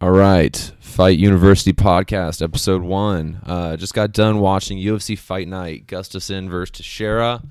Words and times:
All 0.00 0.12
right, 0.12 0.56
Fight 0.78 1.18
University 1.18 1.72
podcast, 1.72 2.40
episode 2.40 2.82
one. 2.82 3.40
Uh, 3.44 3.76
just 3.76 3.94
got 3.94 4.12
done 4.12 4.38
watching 4.38 4.78
UFC 4.78 5.18
Fight 5.18 5.48
Night, 5.48 5.88
Gustafsson 5.88 6.48
versus 6.48 6.70
Teixeira. 6.70 7.42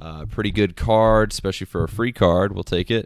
Uh, 0.00 0.24
pretty 0.24 0.50
good 0.50 0.76
card, 0.76 1.30
especially 1.30 1.66
for 1.66 1.84
a 1.84 1.88
free 1.88 2.12
card. 2.12 2.54
We'll 2.54 2.64
take 2.64 2.90
it. 2.90 3.04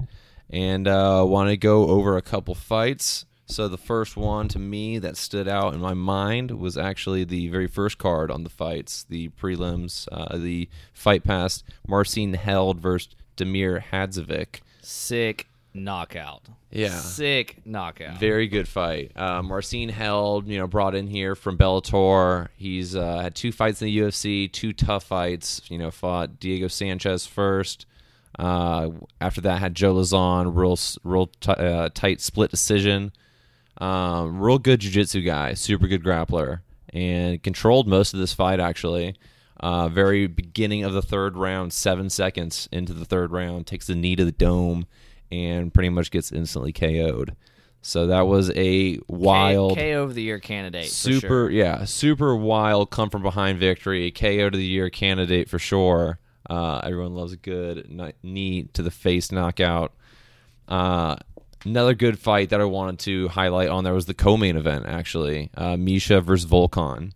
And 0.49 0.87
uh, 0.87 1.25
want 1.27 1.51
to 1.51 1.57
go 1.57 1.89
over 1.89 2.17
a 2.17 2.23
couple 2.23 2.55
fights. 2.55 3.27
So 3.47 3.67
the 3.67 3.77
first 3.77 4.17
one 4.17 4.47
to 4.49 4.61
me 4.61 5.01
that 5.01 5.17
stood 5.17 5.49
out 5.49 5.75
in 5.75 5.81
my 5.81 5.95
mind 5.95 6.53
was 6.53 6.79
actually 6.79 7.25
the 7.25 7.49
very 7.49 7.67
first 7.67 7.99
card 7.99 8.31
on 8.31 8.45
the 8.45 8.49
fights, 8.51 9.05
the 9.09 9.31
prelims, 9.31 10.07
uh, 10.13 10.39
the 10.39 10.69
fight 10.93 11.25
past 11.25 11.65
Marcin 11.89 12.35
Held 12.35 12.79
versus 12.79 13.09
Damir 13.37 13.83
Hadzovic. 13.91 14.61
Sick 14.83 15.49
knockout. 15.75 16.49
Yeah. 16.71 16.89
Sick 16.89 17.61
knockout. 17.65 18.19
Very 18.19 18.49
good 18.49 18.69
fight. 18.69 19.13
Uh, 19.17 19.43
Marcin 19.43 19.89
Held, 19.89 20.47
you 20.49 20.59
know, 20.59 20.67
brought 20.67 20.95
in 20.95 21.07
here 21.07 21.35
from 21.35 21.59
Bellator. 21.59 22.49
He's 22.57 22.97
uh, 22.97 23.21
had 23.21 23.35
two 23.35 23.53
fights 23.53 23.83
in 23.83 23.87
the 23.87 23.99
UFC, 23.99 24.51
two 24.51 24.73
tough 24.73 25.05
fights. 25.05 25.63
You 25.69 25.79
know, 25.79 25.91
fought 25.91 26.39
Diego 26.41 26.69
Sanchez 26.69 27.27
first. 27.27 27.87
Uh, 28.39 28.91
after 29.21 29.41
that, 29.43 29.61
had 29.61 29.75
Joe 29.75 29.95
Lauzon, 29.95 30.57
real, 30.57 30.79
real 31.05 31.27
t- 31.27 31.53
uh, 31.53 31.89
tight 31.95 32.21
split 32.21 32.51
decision. 32.51 33.13
Um, 33.79 34.41
real 34.41 34.59
good 34.59 34.81
jiu-jitsu 34.81 35.23
guy, 35.23 35.55
super 35.55 35.89
good 35.89 36.05
grappler, 36.05 36.61
and 36.93 37.43
controlled 37.43 37.89
most 37.89 38.15
of 38.15 38.21
this 38.21 38.33
fight 38.33 38.61
actually. 38.61 39.17
Uh, 39.59 39.89
very 39.89 40.27
beginning 40.27 40.85
of 40.85 40.93
the 40.93 41.03
third 41.03 41.37
round, 41.37 41.73
seven 41.73 42.11
seconds 42.11 42.69
into 42.71 42.93
the 42.93 43.05
third 43.05 43.33
round, 43.33 43.67
takes 43.67 43.87
the 43.87 43.95
knee 43.95 44.17
to 44.17 44.25
the 44.25 44.33
dome 44.33 44.87
and 45.35 45.73
pretty 45.73 45.89
much 45.89 46.11
gets 46.11 46.33
instantly 46.33 46.73
KO'd. 46.73 47.35
So 47.83 48.07
that 48.07 48.27
was 48.27 48.51
a 48.57 48.99
wild 49.09 49.75
K- 49.77 49.93
KO 49.93 50.05
of 50.05 50.15
the 50.15 50.23
year 50.23 50.39
candidate. 50.39 50.87
for 50.87 50.91
super 50.91 51.21
sure. 51.21 51.51
yeah 51.51 51.85
super 51.85 52.35
wild 52.35 52.91
come 52.91 53.11
from 53.11 53.23
behind 53.23 53.59
victory 53.59 54.11
ko 54.11 54.49
to 54.49 54.57
the 54.57 54.65
year 54.65 54.89
candidate 54.89 55.51
for 55.51 55.59
sure 55.59 56.19
uh, 56.49 56.79
everyone 56.83 57.15
loves 57.15 57.33
a 57.35 57.37
good 57.37 57.91
knee 58.23 58.63
to 58.73 58.83
the 58.83 58.91
face 58.91 59.31
knockout 59.31 59.93
uh, 60.69 61.17
another 61.67 61.93
good 61.95 62.19
fight 62.19 62.49
that 62.51 62.61
i 62.61 62.65
wanted 62.65 62.99
to 63.01 63.29
highlight 63.29 63.69
on 63.69 63.85
there 63.85 63.93
was 63.93 64.07
the 64.07 64.15
co-main 64.15 64.57
event 64.57 64.87
actually 64.87 65.51
uh, 65.57 65.77
misha 65.77 66.21
versus 66.23 66.49
volkan 66.51 67.13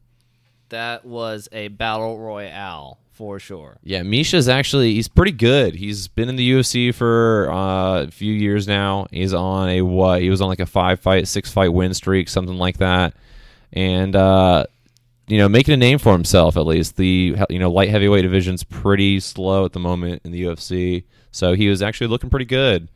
That 0.68 1.06
was 1.06 1.48
a 1.50 1.68
battle 1.68 2.18
royale 2.18 2.98
for 3.18 3.40
sure. 3.40 3.78
yeah 3.82 4.02
misha's 4.02 4.48
actually 4.48 4.94
he's 4.94 5.08
pretty 5.08 5.32
good 5.32 5.74
he's 5.74 6.06
been 6.06 6.28
in 6.28 6.36
the 6.36 6.52
ufc 6.52 6.94
for 6.94 7.50
uh, 7.50 8.02
a 8.04 8.10
few 8.12 8.32
years 8.32 8.68
now 8.68 9.08
he's 9.10 9.34
on 9.34 9.68
a 9.68 9.82
what 9.82 10.22
he 10.22 10.30
was 10.30 10.40
on 10.40 10.48
like 10.48 10.60
a 10.60 10.66
five 10.66 11.00
fight 11.00 11.26
six 11.26 11.50
fight 11.50 11.72
win 11.72 11.92
streak 11.92 12.28
something 12.28 12.56
like 12.56 12.78
that 12.78 13.12
and 13.72 14.14
uh, 14.14 14.64
you 15.28 15.36
know, 15.36 15.48
making 15.48 15.74
a 15.74 15.76
name 15.76 15.98
for 15.98 16.12
himself 16.12 16.56
at 16.56 16.64
least. 16.66 16.96
The 16.96 17.36
you 17.50 17.58
know 17.58 17.70
light 17.70 17.90
heavyweight 17.90 18.22
division's 18.22 18.64
pretty 18.64 19.20
slow 19.20 19.66
at 19.66 19.72
the 19.74 19.78
moment 19.78 20.22
in 20.24 20.32
the 20.32 20.44
UFC, 20.44 21.04
so 21.30 21.52
he 21.52 21.68
was 21.68 21.82
actually 21.82 22.06
looking 22.06 22.30
pretty 22.30 22.46
good. 22.46 22.88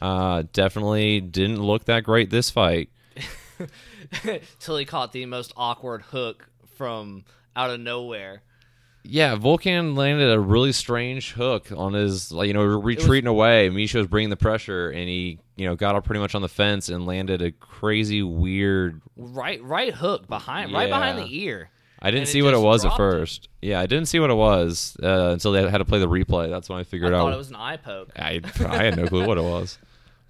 Uh, 0.00 0.42
definitely 0.52 1.20
didn't 1.20 1.62
look 1.62 1.86
that 1.86 2.04
great 2.04 2.28
this 2.30 2.50
fight. 2.50 2.90
Till 4.60 4.76
he 4.76 4.84
caught 4.84 5.12
the 5.12 5.24
most 5.26 5.52
awkward 5.56 6.02
hook 6.02 6.48
from 6.76 7.24
out 7.56 7.70
of 7.70 7.80
nowhere. 7.80 8.42
Yeah, 9.10 9.36
Volkan 9.36 9.96
landed 9.96 10.30
a 10.30 10.38
really 10.38 10.72
strange 10.72 11.32
hook 11.32 11.68
on 11.74 11.94
his, 11.94 12.30
like 12.30 12.46
you 12.48 12.52
know, 12.52 12.62
retreating 12.62 13.26
away. 13.26 13.70
Misha 13.70 13.98
was 13.98 14.06
bringing 14.06 14.28
the 14.28 14.36
pressure, 14.36 14.90
and 14.90 15.08
he, 15.08 15.38
you 15.56 15.66
know, 15.66 15.74
got 15.76 15.94
up 15.96 16.04
pretty 16.04 16.20
much 16.20 16.34
on 16.34 16.42
the 16.42 16.48
fence 16.48 16.90
and 16.90 17.06
landed 17.06 17.40
a 17.40 17.50
crazy, 17.52 18.22
weird. 18.22 19.00
Right 19.16 19.62
right 19.64 19.94
hook 19.94 20.28
behind 20.28 20.72
right 20.72 20.90
behind 20.90 21.18
the 21.18 21.38
ear. 21.38 21.70
I 22.00 22.10
didn't 22.10 22.20
And 22.20 22.28
it 22.28 22.32
see 22.32 22.42
what 22.42 22.52
it 22.54 22.60
was 22.60 22.84
at 22.84 22.88
dropped 22.90 23.00
it. 23.00 23.02
first. 23.02 23.48
Yeah, 23.62 23.80
I 23.80 23.86
didn't 23.86 24.06
see 24.06 24.20
what 24.20 24.30
it 24.30 24.34
was 24.34 24.96
uh, 25.02 25.30
until 25.32 25.52
they 25.52 25.68
had 25.68 25.78
to 25.78 25.84
play 25.84 25.98
the 25.98 26.08
replay. 26.08 26.48
That's 26.50 26.68
when 26.68 26.76
I 26.76 26.82
I 26.82 26.84
figured 26.84 27.12
out. 27.14 27.24
thought 27.24 27.32
it 27.32 27.38
was 27.38 27.48
an 27.50 27.56
eye 27.56 27.76
poke. 27.78 28.10
I, 28.14 28.40
I 28.60 28.84
had 28.84 28.96
no 28.96 29.06
clue 29.06 29.26
what 29.26 29.38
it 29.38 29.42
was. 29.44 29.78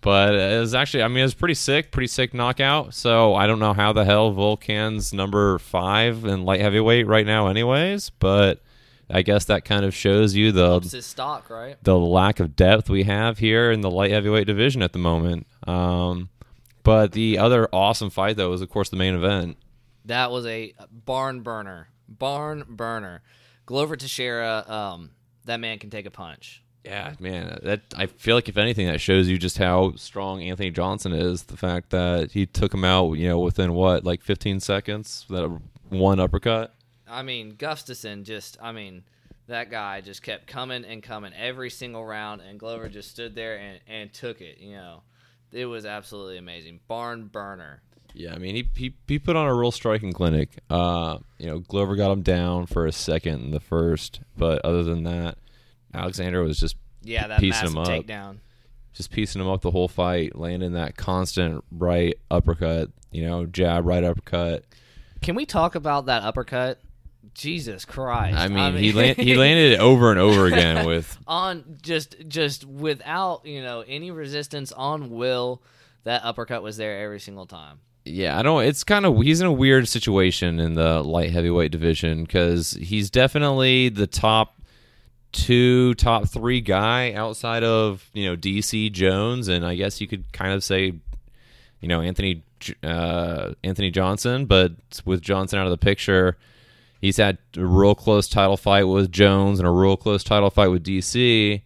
But 0.01 0.35
it 0.37 0.61
was 0.61 0.75
actually, 0.75 1.03
I 1.03 1.09
mean, 1.09 1.19
it 1.19 1.23
was 1.25 1.35
pretty 1.35 1.55
sick, 1.55 1.91
pretty 1.91 2.07
sick 2.07 2.33
knockout. 2.33 2.95
So 2.95 3.35
I 3.35 3.47
don't 3.49 3.59
know 3.59 3.73
how 3.75 3.93
the 3.93 4.05
hell 4.05 4.33
Volkan's 4.33 5.13
number 5.13 5.59
five 5.59 6.25
in 6.25 6.45
light 6.45 6.61
heavyweight 6.61 7.07
right 7.09 7.27
now, 7.27 7.49
anyways. 7.49 8.11
But 8.11 8.61
I 9.11 9.23
guess 9.23 9.47
that 9.47 9.65
kind 9.65 9.85
of 9.85 9.95
shows 9.95 10.35
you 10.35 10.53
the 10.53 10.81
stock, 10.81 11.49
right? 11.49 11.77
the 11.83 11.99
lack 11.99 12.41
of 12.41 12.57
depth 12.57 12.91
we 12.91 13.05
have 13.05 13.39
here 13.39 13.71
in 13.71 13.81
the 13.81 13.91
light 13.91 14.11
heavyweight 14.11 14.47
division 14.47 14.83
at 14.83 14.93
the 14.93 14.99
moment. 14.99 15.47
Um, 15.67 16.29
but 16.83 17.13
the 17.13 17.39
other 17.39 17.69
awesome 17.73 18.11
fight, 18.11 18.37
though, 18.37 18.51
was 18.51 18.63
of 18.63 18.69
course 18.69 18.91
the 18.91 18.97
main 18.97 19.15
event. 19.15 19.57
That 20.05 20.31
was 20.31 20.47
a 20.47 20.75
barn 20.91 21.41
burner. 21.41 21.89
Barn 22.09 22.65
burner. 22.69 23.23
Glover 23.67 23.97
Teixeira, 23.97 24.65
um, 24.67 25.11
that 25.45 25.61
man 25.61 25.79
can 25.79 25.91
take 25.91 26.07
a 26.07 26.11
punch. 26.11 26.63
Yeah, 26.85 27.15
man, 27.19 27.59
that 27.65 27.83
I 27.97 28.07
feel 28.07 28.35
like 28.35 28.49
if 28.49 28.57
anything, 28.57 28.87
that 28.87 29.01
shows 29.01 29.29
you 29.29 29.37
just 29.37 29.59
how 29.59 29.93
strong 29.97 30.43
Anthony 30.43 30.71
Johnson 30.71 31.13
is. 31.13 31.43
The 31.43 31.57
fact 31.57 31.91
that 31.91 32.33
he 32.33 32.47
took 32.47 32.73
him 32.73 32.85
out, 32.85 33.13
you 33.15 33.29
know, 33.29 33.39
within 33.41 33.75
what, 33.75 34.05
like 34.05 34.23
15 34.23 34.61
seconds, 34.61 35.27
that 35.29 35.61
one 35.91 36.21
uppercut. 36.21 36.75
I 37.11 37.23
mean, 37.23 37.53
Gustafsson 37.55 38.25
just, 38.25 38.59
I 38.61 38.73
mean, 38.73 39.03
that 39.47 39.71
guy 39.71 40.01
just 40.01 40.23
kept 40.23 40.47
coming 40.47 40.85
and 40.85 41.03
coming 41.03 41.33
every 41.35 41.71
single 41.71 42.05
round, 42.05 42.41
and 42.43 42.59
Glover 42.59 42.89
just 42.89 43.11
stood 43.11 43.35
there 43.35 43.57
and, 43.59 43.81
and 43.87 44.13
took 44.13 44.41
it. 44.41 44.59
You 44.59 44.73
know, 44.77 45.03
it 45.53 45.67
was 45.67 45.87
absolutely 45.87 46.37
amazing. 46.39 46.81
Barn 46.89 47.27
burner. 47.27 47.83
Yeah, 48.15 48.35
I 48.35 48.39
mean, 48.39 48.55
he 48.55 48.69
he, 48.75 48.95
he 49.07 49.19
put 49.19 49.37
on 49.37 49.47
a 49.47 49.55
real 49.55 49.71
striking 49.71 50.13
clinic. 50.13 50.59
Uh, 50.71 51.19
you 51.39 51.47
know, 51.47 51.61
Glover 51.61 51.95
got 51.95 52.11
him 52.11 52.23
down 52.23 52.67
for 52.67 52.87
a 52.87 52.93
second 52.93 53.43
in 53.45 53.51
the 53.51 53.61
first, 53.61 54.21
but 54.37 54.65
other 54.65 54.83
than 54.83 55.05
that, 55.05 55.37
Alexander 55.95 56.43
was 56.43 56.59
just 56.59 56.77
Yeah, 57.03 57.27
that 57.29 57.39
Piecing 57.41 57.51
massive 57.51 57.71
him 57.73 57.79
up. 57.79 57.87
takedown. 57.89 58.39
just 58.95 59.11
piecing 59.11 59.41
him 59.41 59.49
up 59.49 59.61
the 59.61 59.71
whole 59.71 59.89
fight, 59.89 60.37
landing 60.37 60.73
that 60.73 60.97
constant 60.97 61.63
right 61.71 62.19
uppercut. 62.31 62.91
You 63.13 63.23
know, 63.25 63.47
jab, 63.47 63.87
right 63.87 64.03
uppercut. 64.05 64.65
Can 65.23 65.35
we 65.35 65.47
talk 65.47 65.75
about 65.75 66.07
that 66.07 66.23
uppercut? 66.23 66.81
Jesus 67.39 67.85
Christ! 67.85 68.37
I 68.37 68.49
mean, 68.49 68.75
he 68.77 68.93
land, 68.93 69.17
he 69.17 69.35
landed 69.37 69.75
it 69.75 69.81
over 69.81 70.11
and 70.11 70.19
over 70.19 70.47
again 70.47 70.85
with 70.85 71.17
on 71.27 71.79
just 71.81 72.17
just 72.27 72.65
without 72.65 73.47
you 73.47 73.63
know 73.63 73.85
any 73.87 74.11
resistance 74.11 74.73
on 74.73 75.11
will. 75.11 75.63
That 76.05 76.25
uppercut 76.25 76.63
was 76.63 76.77
there 76.77 77.01
every 77.01 77.21
single 77.21 77.47
time. 77.47 77.79
Yeah, 78.05 78.39
I 78.39 78.43
don't. 78.43 78.65
It's 78.65 78.83
kind 78.83 79.07
of 79.07 79.17
he's 79.21 79.41
in 79.41 79.47
a 79.47 79.53
weird 79.53 79.87
situation 79.87 80.59
in 80.59 80.75
the 80.75 81.01
light 81.03 81.31
heavyweight 81.31 81.71
division 81.71 82.25
because 82.25 82.73
he's 82.73 83.09
definitely 83.09 83.89
the 83.89 84.07
top 84.07 84.61
two, 85.31 85.95
top 85.95 86.29
three 86.29 86.61
guy 86.61 87.13
outside 87.13 87.63
of 87.63 88.11
you 88.15 88.29
know 88.29 88.37
DC 88.37 88.91
Jones, 88.91 89.47
and 89.47 89.65
I 89.65 89.77
guess 89.77 90.01
you 90.01 90.09
could 90.09 90.33
kind 90.33 90.53
of 90.53 90.65
say 90.65 90.95
you 91.81 91.89
know 91.89 92.01
Anthony 92.01 92.43
uh, 92.83 93.53
Anthony 93.63 93.93
Johnson, 93.93 94.47
but 94.47 94.73
with 95.05 95.21
Johnson 95.21 95.61
out 95.61 95.67
of 95.67 95.71
the 95.71 95.79
picture, 95.79 96.37
he's 97.01 97.17
had 97.17 97.39
a 97.57 97.65
real 97.65 97.95
close 97.95 98.29
title 98.29 98.57
fight 98.57 98.85
with 98.85 99.11
Jones 99.11 99.59
and 99.59 99.69
a 99.69 99.71
real 99.71 99.97
close 99.97 100.25
title 100.25 100.51
fight 100.51 100.69
with 100.69 100.85
DC. 100.85 101.63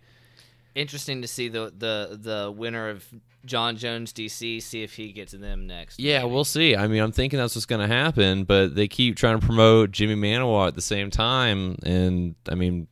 Interesting 0.75 1.23
to 1.23 1.29
see 1.29 1.49
the 1.49 1.73
the 1.77 2.19
the 2.21 2.51
winner 2.51 2.89
of 2.89 3.07
Jon 3.45 3.77
Jones 3.77 4.13
DC. 4.13 4.63
See 4.63 4.83
if 4.83 4.95
he 4.95 5.13
gets 5.13 5.33
them 5.33 5.67
next. 5.67 6.01
Yeah, 6.01 6.21
maybe. 6.21 6.33
we'll 6.33 6.45
see. 6.45 6.77
I 6.77 6.87
mean, 6.87 7.03
I'm 7.03 7.13
thinking 7.13 7.39
that's 7.39 7.55
what's 7.55 7.67
going 7.67 7.87
to 7.87 7.95
happen, 7.95 8.45
but 8.45 8.75
they 8.75 8.89
keep 8.89 9.17
trying 9.17 9.39
to 9.39 9.45
promote 9.45 9.91
Jimmy 9.91 10.15
Manuwa 10.15 10.69
at 10.69 10.75
the 10.75 10.83
same 10.83 11.11
time, 11.11 11.77
and 11.83 12.35
I 12.49 12.55
mean, 12.55 12.87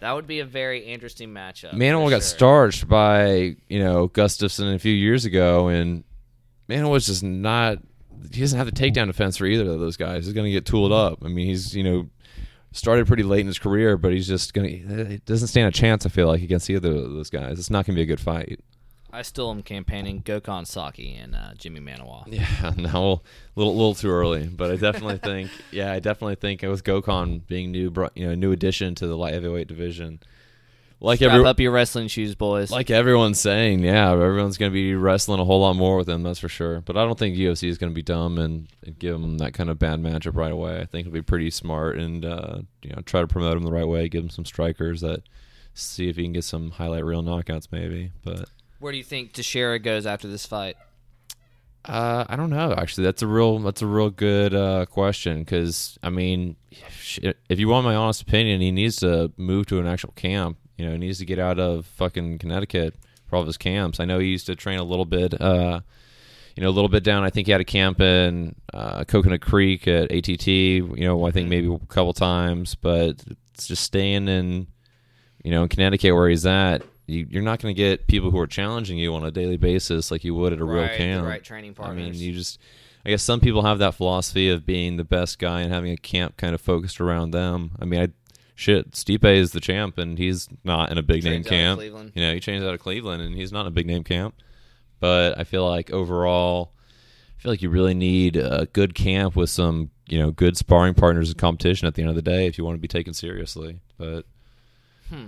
that 0.00 0.12
would 0.12 0.26
be 0.26 0.40
a 0.40 0.44
very 0.44 0.80
interesting 0.80 1.30
matchup. 1.30 1.72
Manuwa 1.72 2.10
got 2.10 2.16
sure. 2.16 2.20
starched 2.22 2.88
by 2.88 3.56
you 3.68 3.78
know 3.78 4.08
Gustafsson 4.08 4.74
a 4.74 4.78
few 4.78 4.92
years 4.92 5.24
ago, 5.24 5.68
and 5.68 6.04
Manuwa's 6.68 7.06
just 7.06 7.22
not. 7.22 7.78
He 8.32 8.40
doesn't 8.40 8.58
have 8.58 8.66
the 8.66 8.72
takedown 8.72 9.06
defense 9.06 9.36
for 9.36 9.46
either 9.46 9.70
of 9.70 9.80
those 9.80 9.96
guys. 9.96 10.24
He's 10.24 10.34
going 10.34 10.46
to 10.46 10.50
get 10.50 10.66
tooled 10.66 10.92
up. 10.92 11.24
I 11.24 11.28
mean, 11.28 11.46
he's 11.46 11.74
you 11.74 11.84
know 11.84 12.08
started 12.72 13.06
pretty 13.06 13.22
late 13.22 13.40
in 13.40 13.46
his 13.46 13.58
career, 13.58 13.96
but 13.96 14.12
he's 14.12 14.26
just 14.26 14.54
going 14.54 14.68
to. 14.68 15.04
He 15.06 15.18
doesn't 15.18 15.48
stand 15.48 15.68
a 15.68 15.72
chance. 15.72 16.06
I 16.06 16.08
feel 16.08 16.26
like 16.28 16.42
against 16.42 16.68
either 16.70 16.90
of 16.90 17.12
those 17.12 17.30
guys. 17.30 17.58
It's 17.58 17.70
not 17.70 17.86
going 17.86 17.94
to 17.94 17.98
be 17.98 18.02
a 18.02 18.06
good 18.06 18.20
fight. 18.20 18.60
I 19.12 19.22
still 19.22 19.50
am 19.50 19.62
campaigning 19.62 20.22
Gokhan 20.22 20.66
Saki 20.66 21.14
and 21.14 21.34
uh, 21.34 21.54
Jimmy 21.56 21.80
Manuwa. 21.80 22.24
Yeah, 22.30 22.72
no, 22.76 23.22
a 23.22 23.58
little, 23.58 23.74
little 23.74 23.94
too 23.94 24.10
early, 24.10 24.46
but 24.46 24.70
I 24.70 24.76
definitely 24.76 25.16
think, 25.24 25.50
yeah, 25.70 25.90
I 25.92 26.00
definitely 26.00 26.34
think 26.34 26.60
with 26.62 26.84
Gokhan 26.84 27.46
being 27.46 27.70
new, 27.70 27.90
you 28.14 28.26
know, 28.26 28.34
new 28.34 28.52
addition 28.52 28.94
to 28.96 29.06
the 29.06 29.16
light 29.16 29.32
heavyweight 29.32 29.68
division, 29.68 30.20
like 31.00 31.18
Strap 31.18 31.32
every, 31.32 31.46
up 31.46 31.60
your 31.60 31.72
wrestling 31.72 32.08
shoes, 32.08 32.34
boys. 32.34 32.70
like 32.70 32.90
everyone's 32.90 33.38
saying, 33.38 33.80
yeah, 33.80 34.12
everyone's 34.12 34.56
going 34.56 34.70
to 34.70 34.74
be 34.74 34.94
wrestling 34.94 35.40
a 35.40 35.44
whole 35.44 35.60
lot 35.60 35.74
more 35.76 35.96
with 35.96 36.08
him, 36.08 36.22
that's 36.22 36.38
for 36.38 36.48
sure. 36.48 36.80
But 36.80 36.96
I 36.96 37.04
don't 37.04 37.18
think 37.18 37.36
UFC 37.36 37.68
is 37.68 37.76
going 37.78 37.92
to 37.92 37.94
be 37.94 38.02
dumb 38.02 38.38
and, 38.38 38.68
and 38.84 38.98
give 38.98 39.14
him 39.14 39.38
that 39.38 39.52
kind 39.52 39.68
of 39.68 39.78
bad 39.78 40.00
matchup 40.00 40.36
right 40.36 40.52
away. 40.52 40.80
I 40.80 40.86
think 40.86 41.06
it'll 41.06 41.14
be 41.14 41.22
pretty 41.22 41.50
smart 41.50 41.98
and 41.98 42.24
uh, 42.24 42.58
you 42.82 42.90
know 42.90 43.02
try 43.02 43.20
to 43.20 43.26
promote 43.26 43.56
him 43.56 43.64
the 43.64 43.72
right 43.72 43.86
way, 43.86 44.08
give 44.08 44.24
him 44.24 44.30
some 44.30 44.44
strikers 44.44 45.00
that 45.02 45.22
see 45.74 46.08
if 46.08 46.16
he 46.16 46.22
can 46.22 46.32
get 46.32 46.44
some 46.44 46.70
highlight 46.70 47.04
reel 47.04 47.22
knockouts 47.22 47.68
maybe. 47.70 48.12
But 48.24 48.48
Where 48.78 48.92
do 48.92 48.98
you 48.98 49.04
think 49.04 49.32
Teixeira 49.32 49.78
goes 49.78 50.06
after 50.06 50.28
this 50.28 50.46
fight? 50.46 50.76
Uh, 51.84 52.24
I 52.28 52.34
don't 52.34 52.50
know. 52.50 52.74
Actually, 52.76 53.04
that's 53.04 53.22
a 53.22 53.26
real 53.26 53.58
that's 53.60 53.82
a 53.82 53.86
real 53.86 54.10
good 54.10 54.54
uh, 54.54 54.86
question 54.86 55.40
because 55.40 55.98
I 56.02 56.10
mean, 56.10 56.56
if 56.70 57.60
you 57.60 57.68
want 57.68 57.84
my 57.84 57.94
honest 57.94 58.22
opinion, 58.22 58.60
he 58.60 58.72
needs 58.72 58.96
to 58.96 59.30
move 59.36 59.66
to 59.66 59.78
an 59.78 59.86
actual 59.86 60.12
camp. 60.16 60.58
You 60.76 60.86
know, 60.86 60.92
he 60.92 60.98
needs 60.98 61.18
to 61.18 61.24
get 61.24 61.38
out 61.38 61.58
of 61.58 61.86
fucking 61.86 62.38
Connecticut 62.38 62.94
for 63.26 63.36
all 63.36 63.42
of 63.42 63.46
his 63.46 63.56
camps. 63.56 63.98
I 64.00 64.04
know 64.04 64.18
he 64.18 64.28
used 64.28 64.46
to 64.46 64.54
train 64.56 64.78
a 64.78 64.84
little 64.84 65.04
bit. 65.04 65.40
Uh, 65.40 65.80
you 66.54 66.62
know, 66.62 66.70
a 66.70 66.72
little 66.72 66.88
bit 66.88 67.04
down. 67.04 67.22
I 67.22 67.28
think 67.30 67.46
he 67.46 67.52
had 67.52 67.60
a 67.60 67.64
camp 67.66 68.00
in 68.00 68.54
uh, 68.72 69.04
Coconut 69.04 69.42
Creek 69.42 69.86
at 69.86 70.10
ATT. 70.10 70.46
You 70.46 70.96
know, 70.96 71.26
I 71.26 71.30
think 71.30 71.48
maybe 71.50 71.66
a 71.72 71.78
couple 71.86 72.14
times, 72.14 72.74
but 72.74 73.22
it's 73.52 73.66
just 73.68 73.82
staying 73.82 74.28
in, 74.28 74.66
you 75.44 75.50
know, 75.50 75.64
in 75.64 75.68
Connecticut 75.68 76.14
where 76.14 76.28
he's 76.30 76.46
at. 76.46 76.82
You, 77.06 77.26
you're 77.30 77.42
not 77.42 77.60
going 77.60 77.74
to 77.74 77.76
get 77.78 78.06
people 78.08 78.30
who 78.30 78.38
are 78.40 78.46
challenging 78.46 78.96
you 78.98 79.14
on 79.14 79.24
a 79.24 79.30
daily 79.30 79.58
basis 79.58 80.10
like 80.10 80.24
you 80.24 80.34
would 80.34 80.52
at 80.54 80.58
a 80.60 80.64
real 80.64 80.82
Right, 80.82 80.92
the 80.92 80.96
camp. 80.98 81.26
right 81.26 81.44
training 81.44 81.74
partners. 81.74 82.06
I 82.06 82.10
mean, 82.10 82.14
you 82.20 82.32
just. 82.32 82.58
I 83.04 83.10
guess 83.10 83.22
some 83.22 83.38
people 83.38 83.62
have 83.62 83.78
that 83.78 83.94
philosophy 83.94 84.48
of 84.48 84.66
being 84.66 84.96
the 84.96 85.04
best 85.04 85.38
guy 85.38 85.60
and 85.60 85.72
having 85.72 85.92
a 85.92 85.96
camp 85.96 86.36
kind 86.36 86.54
of 86.56 86.60
focused 86.60 87.00
around 87.00 87.30
them. 87.30 87.70
I 87.80 87.84
mean, 87.84 88.00
I 88.00 88.08
shit, 88.56 88.90
Stipe 88.92 89.24
is 89.24 89.52
the 89.52 89.60
champ, 89.60 89.98
and 89.98 90.18
he's 90.18 90.48
not 90.64 90.90
in 90.90 90.98
a 90.98 91.02
big 91.02 91.22
name 91.22 91.44
Trains 91.44 91.46
out 91.46 91.84
of 91.84 91.92
camp. 91.92 92.12
You 92.16 92.22
know, 92.22 92.34
he 92.34 92.40
changed 92.40 92.66
out 92.66 92.74
of 92.74 92.80
Cleveland, 92.80 93.22
and 93.22 93.36
he's 93.36 93.52
not 93.52 93.60
in 93.60 93.66
a 93.68 93.70
big 93.70 93.86
name 93.86 94.02
camp. 94.02 94.34
But 94.98 95.38
I 95.38 95.44
feel 95.44 95.68
like 95.68 95.90
overall, 95.92 96.72
I 97.38 97.42
feel 97.42 97.52
like 97.52 97.62
you 97.62 97.68
really 97.70 97.94
need 97.94 98.36
a 98.36 98.66
good 98.72 98.94
camp 98.94 99.36
with 99.36 99.50
some, 99.50 99.90
you 100.08 100.18
know, 100.18 100.30
good 100.30 100.56
sparring 100.56 100.94
partners 100.94 101.28
and 101.28 101.38
competition 101.38 101.86
at 101.86 101.94
the 101.94 102.02
end 102.02 102.08
of 102.08 102.16
the 102.16 102.22
day 102.22 102.46
if 102.46 102.56
you 102.58 102.64
want 102.64 102.76
to 102.76 102.80
be 102.80 102.88
taken 102.88 103.12
seriously. 103.14 103.78
But 103.98 104.24
Hmm. 105.10 105.26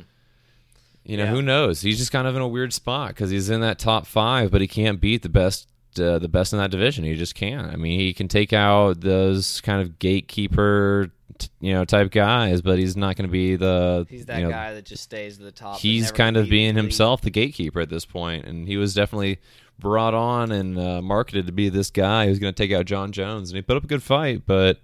you 1.04 1.16
know, 1.16 1.24
Yeah. 1.24 1.31
who 1.31 1.42
knows? 1.42 1.82
He's 1.82 1.98
just 1.98 2.10
kind 2.12 2.26
of 2.26 2.34
in 2.34 2.42
a 2.42 2.48
weird 2.48 2.72
spot 2.72 3.08
because 3.10 3.31
he's 3.31 3.50
in 3.50 3.60
that 3.60 3.78
top 3.78 4.06
five, 4.06 4.50
but 4.50 4.60
he 4.60 4.66
can't 4.66 5.00
beat 5.00 5.22
the 5.22 5.28
best. 5.28 5.69
Uh, 6.00 6.18
the 6.18 6.28
best 6.28 6.52
in 6.52 6.58
that 6.58 6.70
division, 6.70 7.04
he 7.04 7.14
just 7.14 7.34
can't. 7.34 7.66
I 7.72 7.76
mean, 7.76 7.98
he 7.98 8.12
can 8.12 8.28
take 8.28 8.52
out 8.52 9.00
those 9.00 9.60
kind 9.62 9.80
of 9.82 9.98
gatekeeper, 9.98 11.10
t- 11.38 11.48
you 11.60 11.72
know, 11.72 11.84
type 11.84 12.10
guys, 12.10 12.62
but 12.62 12.78
he's 12.78 12.96
not 12.96 13.16
going 13.16 13.28
to 13.28 13.32
be 13.32 13.56
the. 13.56 14.06
He's 14.08 14.26
that 14.26 14.38
you 14.38 14.44
know, 14.44 14.50
guy 14.50 14.74
that 14.74 14.84
just 14.84 15.02
stays 15.02 15.38
at 15.38 15.44
the 15.44 15.52
top. 15.52 15.78
he's 15.78 16.10
kind 16.12 16.36
of 16.36 16.48
being 16.48 16.74
the 16.74 16.80
himself 16.82 17.20
the 17.22 17.30
gatekeeper 17.30 17.80
at 17.80 17.88
this 17.90 18.04
point 18.04 18.44
and 18.46 18.66
he 18.68 18.76
was 18.76 18.94
definitely 18.94 19.38
brought 19.78 20.14
on 20.14 20.50
and 20.50 20.76
uh, 20.78 21.00
marketed 21.00 21.46
to 21.46 21.52
be 21.52 21.68
this 21.68 21.90
guy 21.90 22.26
who's 22.26 22.38
going 22.40 22.52
to 22.52 22.62
take 22.62 22.76
out 22.76 22.84
Jon 22.84 23.12
Jones 23.12 23.50
and 23.50 23.56
he 23.56 23.62
put 23.62 23.76
up 23.76 23.84
a 23.84 23.86
good 23.86 24.02
fight 24.02 24.42
but 24.44 24.80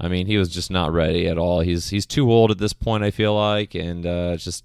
I 0.00 0.08
mean 0.08 0.26
he 0.26 0.36
was 0.36 0.48
just 0.48 0.70
not 0.72 0.92
ready 0.92 1.28
at 1.28 1.38
all 1.38 1.60
he's 1.60 1.90
he's 1.90 2.04
too 2.06 2.30
old 2.32 2.50
at 2.50 2.58
this 2.58 2.72
point 2.72 3.04
I 3.04 3.10
feel 3.12 3.34
like 3.34 3.74
and 3.76 4.04
uh, 4.04 4.36
just 4.36 4.64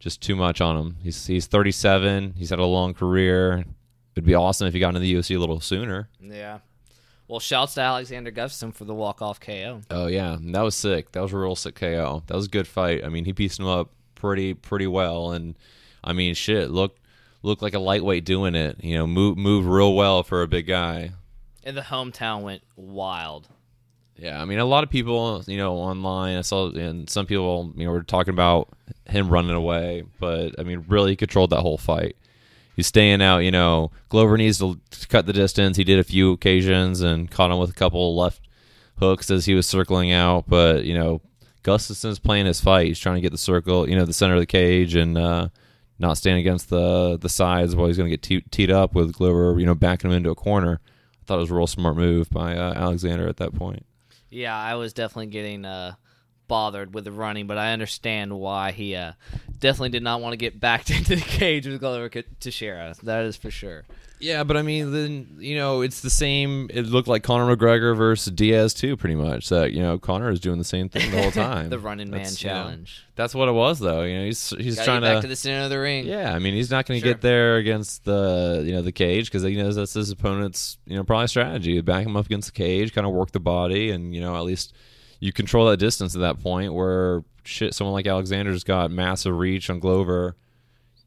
just 0.00 0.20
too 0.20 0.34
much 0.34 0.60
on 0.60 0.76
him 0.76 0.96
he's 1.02 1.26
he's 1.26 1.46
37 1.46 2.34
he's 2.36 2.50
had 2.50 2.58
a 2.58 2.64
long 2.64 2.94
career 2.94 3.64
it'd 4.16 4.26
be 4.26 4.34
awesome 4.34 4.66
if 4.66 4.74
he 4.74 4.80
got 4.80 4.88
into 4.88 5.00
the 5.00 5.14
UFC 5.14 5.36
a 5.36 5.38
little 5.38 5.60
sooner 5.60 6.08
Yeah. 6.20 6.58
Well, 7.28 7.40
shouts 7.40 7.74
to 7.74 7.80
Alexander 7.80 8.30
Gustafsson 8.30 8.72
for 8.72 8.84
the 8.84 8.94
walk 8.94 9.20
off 9.20 9.40
KO. 9.40 9.80
Oh 9.90 10.06
yeah, 10.06 10.36
that 10.40 10.60
was 10.60 10.76
sick. 10.76 11.12
That 11.12 11.22
was 11.22 11.32
a 11.32 11.36
real 11.36 11.56
sick 11.56 11.74
KO. 11.74 12.22
That 12.26 12.36
was 12.36 12.46
a 12.46 12.50
good 12.50 12.68
fight. 12.68 13.04
I 13.04 13.08
mean, 13.08 13.24
he 13.24 13.32
pieced 13.32 13.58
him 13.58 13.66
up 13.66 13.90
pretty 14.14 14.54
pretty 14.54 14.86
well, 14.86 15.32
and 15.32 15.56
I 16.04 16.12
mean, 16.12 16.34
shit, 16.34 16.70
looked 16.70 17.00
looked 17.42 17.62
like 17.62 17.74
a 17.74 17.80
lightweight 17.80 18.24
doing 18.24 18.54
it. 18.54 18.82
You 18.82 18.96
know, 18.98 19.06
move 19.08 19.36
moved 19.36 19.66
real 19.66 19.94
well 19.94 20.22
for 20.22 20.42
a 20.42 20.48
big 20.48 20.66
guy. 20.66 21.12
And 21.64 21.76
the 21.76 21.82
hometown 21.82 22.42
went 22.42 22.62
wild. 22.76 23.48
Yeah, 24.16 24.40
I 24.40 24.44
mean, 24.44 24.60
a 24.60 24.64
lot 24.64 24.82
of 24.82 24.88
people, 24.88 25.42
you 25.46 25.58
know, 25.58 25.74
online, 25.74 26.38
I 26.38 26.40
saw, 26.40 26.70
and 26.70 27.10
some 27.10 27.26
people, 27.26 27.72
you 27.76 27.84
know, 27.84 27.90
were 27.90 28.02
talking 28.02 28.32
about 28.32 28.68
him 29.04 29.28
running 29.28 29.50
away, 29.50 30.04
but 30.18 30.58
I 30.58 30.62
mean, 30.62 30.84
really, 30.88 31.10
he 31.10 31.16
controlled 31.16 31.50
that 31.50 31.60
whole 31.60 31.76
fight. 31.76 32.16
He's 32.76 32.86
staying 32.86 33.22
out, 33.22 33.38
you 33.38 33.50
know. 33.50 33.90
Glover 34.10 34.36
needs 34.36 34.58
to 34.58 34.78
cut 35.08 35.24
the 35.26 35.32
distance. 35.32 35.78
He 35.78 35.84
did 35.84 35.98
a 35.98 36.04
few 36.04 36.32
occasions 36.32 37.00
and 37.00 37.30
caught 37.30 37.50
him 37.50 37.58
with 37.58 37.70
a 37.70 37.74
couple 37.74 38.14
left 38.14 38.42
hooks 38.98 39.30
as 39.30 39.46
he 39.46 39.54
was 39.54 39.66
circling 39.66 40.12
out, 40.12 40.44
but 40.46 40.84
you 40.84 40.94
know, 40.94 41.20
Gustafsson's 41.62 42.18
playing 42.18 42.46
his 42.46 42.60
fight. 42.60 42.86
He's 42.86 42.98
trying 43.00 43.16
to 43.16 43.20
get 43.20 43.32
the 43.32 43.38
circle, 43.38 43.88
you 43.88 43.96
know, 43.96 44.04
the 44.04 44.12
center 44.12 44.34
of 44.34 44.40
the 44.40 44.46
cage, 44.46 44.94
and 44.94 45.18
uh, 45.18 45.48
not 45.98 46.18
stand 46.18 46.38
against 46.38 46.68
the 46.68 47.18
the 47.18 47.28
sides 47.28 47.74
while 47.74 47.86
he's 47.86 47.96
going 47.96 48.10
to 48.10 48.16
get 48.16 48.22
te- 48.22 48.48
teed 48.50 48.70
up 48.70 48.94
with 48.94 49.14
Glover, 49.14 49.58
you 49.58 49.66
know, 49.66 49.74
backing 49.74 50.10
him 50.10 50.16
into 50.16 50.30
a 50.30 50.34
corner. 50.34 50.80
I 50.84 51.24
thought 51.26 51.38
it 51.38 51.40
was 51.40 51.50
a 51.50 51.54
real 51.54 51.66
smart 51.66 51.96
move 51.96 52.30
by 52.30 52.56
uh, 52.56 52.74
Alexander 52.74 53.26
at 53.26 53.38
that 53.38 53.54
point. 53.54 53.84
Yeah, 54.30 54.56
I 54.56 54.74
was 54.74 54.92
definitely 54.92 55.26
getting 55.28 55.64
uh, 55.64 55.94
bothered 56.48 56.94
with 56.94 57.04
the 57.04 57.12
running, 57.12 57.46
but 57.46 57.58
I 57.58 57.72
understand 57.72 58.38
why 58.38 58.72
he 58.72 58.94
uh, 58.94 59.12
definitely 59.58 59.90
did 59.90 60.02
not 60.02 60.20
want 60.20 60.32
to 60.32 60.36
get 60.36 60.58
backed 60.60 60.90
into 60.96 61.16
the 61.16 61.22
cage 61.22 61.66
with 61.66 61.80
Glover 61.80 62.08
Teixeira. 62.40 62.94
That 63.02 63.24
is 63.24 63.36
for 63.36 63.50
sure. 63.50 63.84
Yeah, 64.18 64.44
but 64.44 64.56
I 64.56 64.62
mean, 64.62 64.92
then 64.92 65.36
you 65.40 65.56
know, 65.56 65.82
it's 65.82 66.00
the 66.00 66.08
same. 66.08 66.70
It 66.72 66.86
looked 66.86 67.06
like 67.06 67.22
Conor 67.22 67.54
McGregor 67.54 67.94
versus 67.94 68.32
Diaz 68.32 68.72
too, 68.72 68.96
pretty 68.96 69.14
much. 69.14 69.50
That 69.50 69.72
you 69.74 69.82
know, 69.82 69.98
Conor 69.98 70.30
is 70.30 70.40
doing 70.40 70.56
the 70.56 70.64
same 70.64 70.88
thing 70.88 71.10
the 71.10 71.20
whole 71.20 71.30
time. 71.32 71.68
the 71.68 71.78
running 71.78 72.08
man 72.08 72.22
That's, 72.22 72.42
you 72.42 72.48
know, 72.48 72.54
challenge. 72.54 73.04
that's 73.14 73.34
what 73.34 73.46
it 73.50 73.52
was, 73.52 73.78
though. 73.78 74.04
You 74.04 74.18
know, 74.20 74.24
he's 74.24 74.48
he's 74.56 74.76
Gotta 74.76 74.86
trying 74.86 75.00
get 75.02 75.06
back 75.06 75.16
to. 75.16 75.22
to 75.22 75.28
the 75.28 75.36
center 75.36 75.64
of 75.64 75.70
the 75.70 75.78
ring. 75.78 76.06
yeah, 76.06 76.32
I 76.34 76.38
mean, 76.38 76.54
he's 76.54 76.70
not 76.70 76.86
going 76.86 76.98
to 76.98 77.04
Sure. 77.06 77.12
get 77.12 77.20
there 77.20 77.56
against 77.56 78.06
the 78.06 78.62
you 78.64 78.72
know 78.72 78.80
the 78.80 78.90
cage 78.90 79.26
because 79.26 79.42
he 79.42 79.54
knows 79.54 79.76
that's 79.76 79.92
his 79.92 80.10
opponent's 80.10 80.78
you 80.86 80.96
know 80.96 81.04
probably 81.04 81.26
strategy. 81.26 81.78
Back 81.82 82.06
him 82.06 82.16
up 82.16 82.24
against 82.24 82.54
the 82.54 82.56
cage, 82.56 82.94
kind 82.94 83.06
of 83.06 83.12
work 83.12 83.32
the 83.32 83.40
body, 83.40 83.90
and 83.90 84.14
you 84.14 84.22
know 84.22 84.34
at 84.34 84.44
least 84.44 84.72
you 85.20 85.32
control 85.32 85.66
that 85.66 85.78
distance 85.78 86.14
at 86.14 86.20
that 86.20 86.40
point. 86.42 86.74
Where 86.74 87.22
shit, 87.44 87.74
someone 87.74 87.94
like 87.94 88.06
Alexander's 88.06 88.64
got 88.64 88.90
massive 88.90 89.36
reach 89.36 89.70
on 89.70 89.78
Glover. 89.78 90.36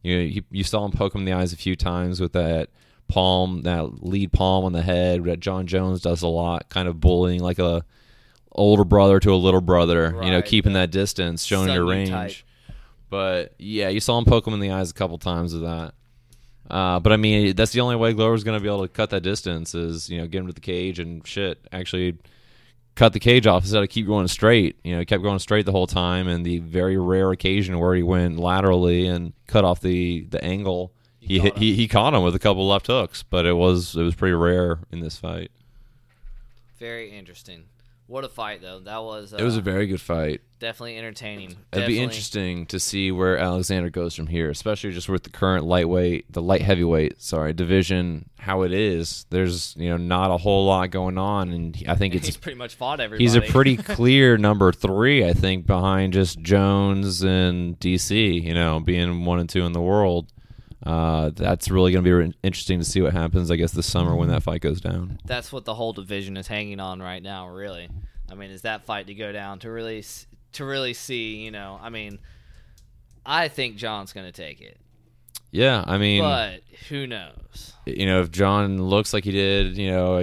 You 0.02 0.16
know, 0.16 0.24
you, 0.24 0.44
you 0.52 0.64
saw 0.64 0.86
him 0.86 0.92
poke 0.92 1.14
him 1.14 1.22
in 1.22 1.26
the 1.26 1.34
eyes 1.34 1.52
a 1.54 1.58
few 1.58 1.76
times 1.76 2.22
with 2.22 2.34
that 2.34 2.70
palm, 3.10 3.64
that 3.64 4.04
lead 4.04 4.32
palm 4.32 4.64
on 4.64 4.72
the 4.72 4.82
head 4.82 5.24
that 5.26 5.40
Jon 5.40 5.68
Jones 5.68 6.02
does 6.02 6.22
a 6.22 6.28
lot, 6.28 6.70
kind 6.70 6.88
of 6.88 7.00
bullying 7.00 7.42
like 7.42 7.60
a 7.60 7.84
older 8.52 8.84
brother 8.86 9.20
to 9.20 9.34
a 9.34 9.36
little 9.36 9.62
brother. 9.62 10.12
You 10.24 10.32
know, 10.32 10.42
keeping 10.42 10.74
that 10.74 10.92
distance, 10.92 11.44
showing 11.44 11.72
your 11.74 11.86
range. 11.86 12.46
But 13.10 13.56
yeah, 13.58 13.90
you 13.90 14.00
saw 14.00 14.18
him 14.18 14.26
poke 14.26 14.48
him 14.48 14.54
in 14.54 14.60
the 14.60 14.72
eyes 14.72 14.92
a 14.92 14.94
couple 14.94 15.18
times 15.18 15.54
with 15.54 15.64
that. 15.64 15.94
Uh, 16.70 17.00
but 17.00 17.12
I 17.12 17.18
mean, 17.18 17.56
that's 17.56 17.72
the 17.72 17.82
only 17.82 17.96
way 17.96 18.14
Glover's 18.14 18.44
going 18.44 18.58
to 18.58 18.62
be 18.62 18.70
able 18.70 18.84
to 18.84 18.88
cut 18.88 19.10
that 19.10 19.22
distance 19.22 19.74
is 19.74 20.10
you 20.10 20.20
know 20.20 20.28
get 20.28 20.42
him 20.42 20.48
to 20.48 20.54
the 20.54 20.62
cage 20.62 21.00
and 21.00 21.26
shit. 21.26 21.60
Actually, 21.72 22.18
cut 23.00 23.14
the 23.14 23.20
cage 23.20 23.48
off 23.48 23.64
instead 23.64 23.82
of 23.82 23.88
keep 23.90 24.06
going 24.06 24.28
straight. 24.28 24.78
You 24.84 24.92
know, 24.94 25.00
he 25.00 25.06
kept 25.06 25.24
going 25.24 25.40
straight 25.40 25.66
the 25.66 25.72
whole 25.72 25.88
time. 25.88 26.28
And 26.28 26.46
the 26.46 26.60
very 26.60 26.98
rare 26.98 27.32
occasion 27.32 27.80
where 27.80 27.96
he 27.96 28.04
went 28.04 28.38
laterally 28.38 29.08
and 29.08 29.32
cut 29.48 29.64
off 29.64 29.80
the 29.80 30.28
the 30.30 30.44
angle, 30.44 30.92
he 31.20 31.38
caught 31.38 31.44
hit, 31.46 31.54
him. 31.54 31.60
he 31.60 31.76
he 31.76 31.88
caught 31.88 32.14
him 32.14 32.24
with 32.24 32.36
a 32.36 32.40
couple 32.40 32.68
left 32.68 32.88
hooks. 32.88 33.24
But 33.24 33.46
it 33.46 33.54
was 33.54 33.96
it 33.96 34.04
was 34.04 34.16
pretty 34.16 34.34
rare 34.34 34.80
in 34.92 35.00
this 35.00 35.18
fight. 35.18 35.50
Very 36.78 37.10
interesting. 37.12 37.66
What 38.10 38.24
a 38.24 38.28
fight, 38.30 38.62
though. 38.64 38.80
That 38.80 39.04
was. 39.04 39.34
Uh, 39.34 39.38
It 39.38 39.44
was 39.44 39.56
a 39.56 39.62
very 39.62 39.86
good 39.86 40.02
fight. 40.02 40.42
definitely 40.60 40.98
entertaining. 40.98 41.52
It'd 41.52 41.58
Definitely- 41.72 41.94
be 41.94 42.00
interesting 42.02 42.66
to 42.66 42.80
see 42.82 43.12
where 43.14 43.38
Alexander 43.38 43.90
goes 43.90 44.14
from 44.16 44.28
here, 44.28 44.50
especially 44.50 44.92
just 44.92 45.08
with 45.08 45.24
the 45.24 45.30
current 45.30 45.64
lightweight, 45.64 46.26
the 46.34 46.42
light 46.42 46.62
heavyweight, 46.64 47.22
sorry, 47.22 47.54
division, 47.54 48.28
how 48.40 48.64
it 48.64 48.74
is. 48.74 49.26
There's 49.30 49.74
you 49.78 49.90
know 49.90 49.96
not 49.98 50.32
a 50.32 50.38
whole 50.38 50.66
lot 50.66 50.90
going 50.92 51.18
on, 51.20 51.52
and 51.52 51.82
I 51.88 51.94
think 51.96 52.14
it's 52.16 52.26
He's 52.26 52.36
pretty 52.36 52.58
much 52.58 52.74
fought 52.76 53.00
everybody. 53.00 53.24
he's 53.24 53.36
a 53.36 53.42
pretty 53.42 53.78
clear 53.96 54.38
number 54.38 54.72
three, 54.74 55.24
I 55.24 55.32
think, 55.34 55.66
behind 55.68 56.12
just 56.14 56.42
Jones 56.42 57.22
and 57.24 57.80
DC. 57.80 58.44
You 58.44 58.54
know, 58.56 58.80
being 58.80 59.24
one 59.24 59.40
and 59.40 59.48
two 59.48 59.66
in 59.66 59.72
the 59.72 59.82
world. 59.82 60.28
Uh, 60.86 61.30
that's 61.36 61.70
really 61.70 61.92
going 61.92 62.04
to 62.04 62.08
be 62.08 62.14
re- 62.14 62.34
interesting 62.42 62.80
to 62.80 62.86
see 62.86 63.02
what 63.02 63.12
happens. 63.14 63.52
I 63.52 63.56
guess 63.58 63.72
this 63.72 63.86
summer 63.86 64.16
when 64.16 64.30
that 64.30 64.44
fight 64.44 64.62
goes 64.62 64.80
down. 64.80 65.20
That's 65.26 65.52
what 65.52 65.66
the 65.66 65.76
whole 65.76 65.92
division 65.94 66.38
is 66.38 66.48
hanging 66.48 66.80
on 66.80 67.02
right 67.02 67.22
now. 67.22 67.50
Really, 67.50 67.90
I 68.32 68.36
mean, 68.36 68.50
is 68.52 68.62
that 68.62 68.86
fight 68.86 69.08
to 69.08 69.14
go 69.14 69.32
down 69.32 69.60
to 69.60 69.72
really 69.72 70.04
to 70.54 70.66
really 70.66 70.94
see? 70.94 71.36
You 71.44 71.52
know, 71.52 71.78
I 71.82 71.90
mean, 71.90 72.20
I 73.26 73.50
think 73.50 73.76
Jon's 73.76 74.14
going 74.14 74.26
to 74.26 74.32
take 74.32 74.62
it, 74.62 74.78
Yeah, 75.52 75.84
I 75.86 75.98
mean, 75.98 76.22
but 76.22 76.62
who 76.88 77.06
knows? 77.08 77.74
you 77.86 78.06
know, 78.06 78.22
if 78.22 78.32
Jon 78.32 78.82
looks 78.82 79.14
like 79.14 79.26
he 79.26 79.32
did, 79.32 79.78
you 79.78 79.90
know, 79.92 80.18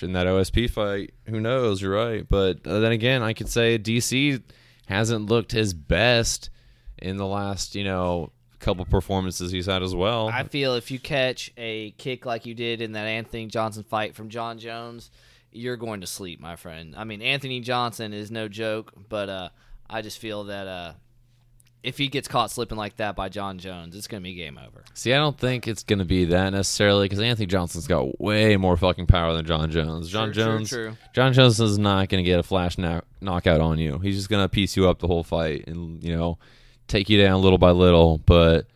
in 0.00 0.12
that 0.14 0.26
OSP 0.26 0.68
fight, 0.70 1.12
who 1.26 1.40
knows? 1.40 1.80
You're 1.80 1.94
right. 1.94 2.28
But 2.28 2.66
uh, 2.66 2.80
then 2.80 2.90
again, 2.92 3.22
I 3.22 3.34
could 3.34 3.48
say 3.48 3.78
DC 3.78 4.42
hasn't 4.86 5.26
looked 5.26 5.52
his 5.52 5.74
best 5.74 6.50
in 6.98 7.16
the 7.18 7.26
last, 7.26 7.74
you 7.74 7.84
know, 7.84 8.32
couple 8.62 8.84
performances 8.86 9.52
he's 9.52 9.66
had 9.66 9.82
as 9.82 9.94
well. 9.94 10.28
I 10.28 10.44
feel 10.44 10.74
if 10.74 10.90
you 10.90 10.98
catch 10.98 11.52
a 11.56 11.90
kick 11.92 12.24
like 12.24 12.46
you 12.46 12.54
did 12.54 12.80
in 12.80 12.92
that 12.92 13.06
Anthony 13.06 13.46
Johnson 13.46 13.82
fight 13.82 14.14
from 14.14 14.28
Jon 14.30 14.58
Jones, 14.58 15.10
you're 15.50 15.76
going 15.76 16.00
to 16.00 16.06
sleep, 16.06 16.40
my 16.40 16.56
friend. 16.56 16.94
I 16.96 17.04
mean, 17.04 17.20
Anthony 17.20 17.60
Johnson 17.60 18.12
is 18.12 18.30
no 18.30 18.48
joke, 18.48 18.92
but 19.08 19.28
uh, 19.28 19.48
I 19.90 20.00
just 20.00 20.18
feel 20.18 20.44
that 20.44 20.66
uh, 20.66 20.92
if 21.82 21.98
he 21.98 22.08
gets 22.08 22.28
caught 22.28 22.50
slipping 22.50 22.78
like 22.78 22.96
that 22.96 23.16
by 23.16 23.28
Jon 23.28 23.58
Jones, 23.58 23.96
it's 23.96 24.06
going 24.06 24.22
to 24.22 24.24
be 24.24 24.34
game 24.34 24.58
over. 24.58 24.84
See, 24.94 25.12
I 25.12 25.18
don't 25.18 25.36
think 25.36 25.66
it's 25.66 25.82
going 25.82 25.98
to 25.98 26.04
be 26.04 26.26
that 26.26 26.50
necessarily 26.50 27.06
because 27.06 27.20
Anthony 27.20 27.46
Johnson's 27.46 27.86
got 27.86 28.20
way 28.20 28.56
more 28.56 28.76
fucking 28.76 29.06
power 29.06 29.34
than 29.34 29.44
Jon 29.44 29.70
Jones. 29.70 30.08
Jon 30.08 30.32
True, 30.32 30.34
true, 30.34 30.44
Jones, 30.44 30.68
true. 30.70 30.96
Jon 31.14 31.32
Jones 31.32 31.60
is 31.60 31.78
not 31.78 32.08
going 32.08 32.22
to 32.22 32.28
get 32.28 32.38
a 32.38 32.42
flash 32.42 32.78
knock- 32.78 33.04
knockout 33.20 33.60
on 33.60 33.78
you. 33.78 33.98
He's 33.98 34.16
just 34.16 34.28
going 34.28 34.44
to 34.44 34.48
piece 34.48 34.76
you 34.76 34.88
up 34.88 35.00
the 35.00 35.08
whole 35.08 35.24
fight 35.24 35.66
and 35.66 36.02
you 36.02 36.16
know 36.16 36.38
take 36.92 37.08
you 37.08 37.20
down 37.20 37.42
little 37.42 37.58
by 37.58 37.70
little. 37.70 38.18
But 38.18 38.66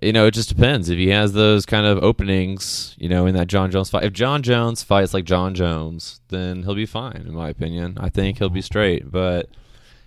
You 0.00 0.12
know, 0.12 0.26
it 0.26 0.34
just 0.34 0.48
depends. 0.48 0.88
If 0.88 0.96
he 0.96 1.08
has 1.08 1.32
those 1.32 1.66
kind 1.66 1.84
of 1.84 1.98
openings, 2.04 2.94
you 2.98 3.08
know, 3.08 3.26
in 3.26 3.34
that 3.34 3.48
Jon 3.48 3.70
Jones 3.70 3.90
fight. 3.90 4.04
If 4.04 4.12
Jon 4.12 4.42
Jones 4.42 4.82
fights 4.84 5.12
like 5.12 5.24
Jon 5.24 5.54
Jones, 5.54 6.20
then 6.28 6.62
he'll 6.62 6.76
be 6.76 6.86
fine, 6.86 7.24
in 7.26 7.34
my 7.34 7.48
opinion. 7.48 7.98
I 7.98 8.08
think 8.08 8.38
he'll 8.38 8.48
be 8.48 8.62
straight. 8.62 9.10
But 9.10 9.48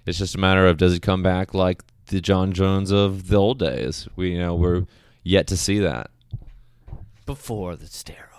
it's 0.06 0.18
just 0.18 0.36
a 0.36 0.38
matter 0.38 0.66
of 0.66 0.78
does 0.78 0.94
he 0.94 1.00
come 1.00 1.22
back 1.22 1.54
like 1.54 1.84
the 2.08 2.22
Jon 2.22 2.54
Jones 2.54 2.90
of 2.92 3.28
the 3.28 3.36
old 3.36 3.60
days? 3.60 4.08
We, 4.16 4.32
you 4.32 4.40
know, 4.40 4.56
we're 4.56 4.86
yet 5.24 5.46
to 5.48 5.58
see 5.58 5.80
that. 5.80 6.10
Before 7.26 7.76
the 7.76 7.86
steroids. 7.86 8.31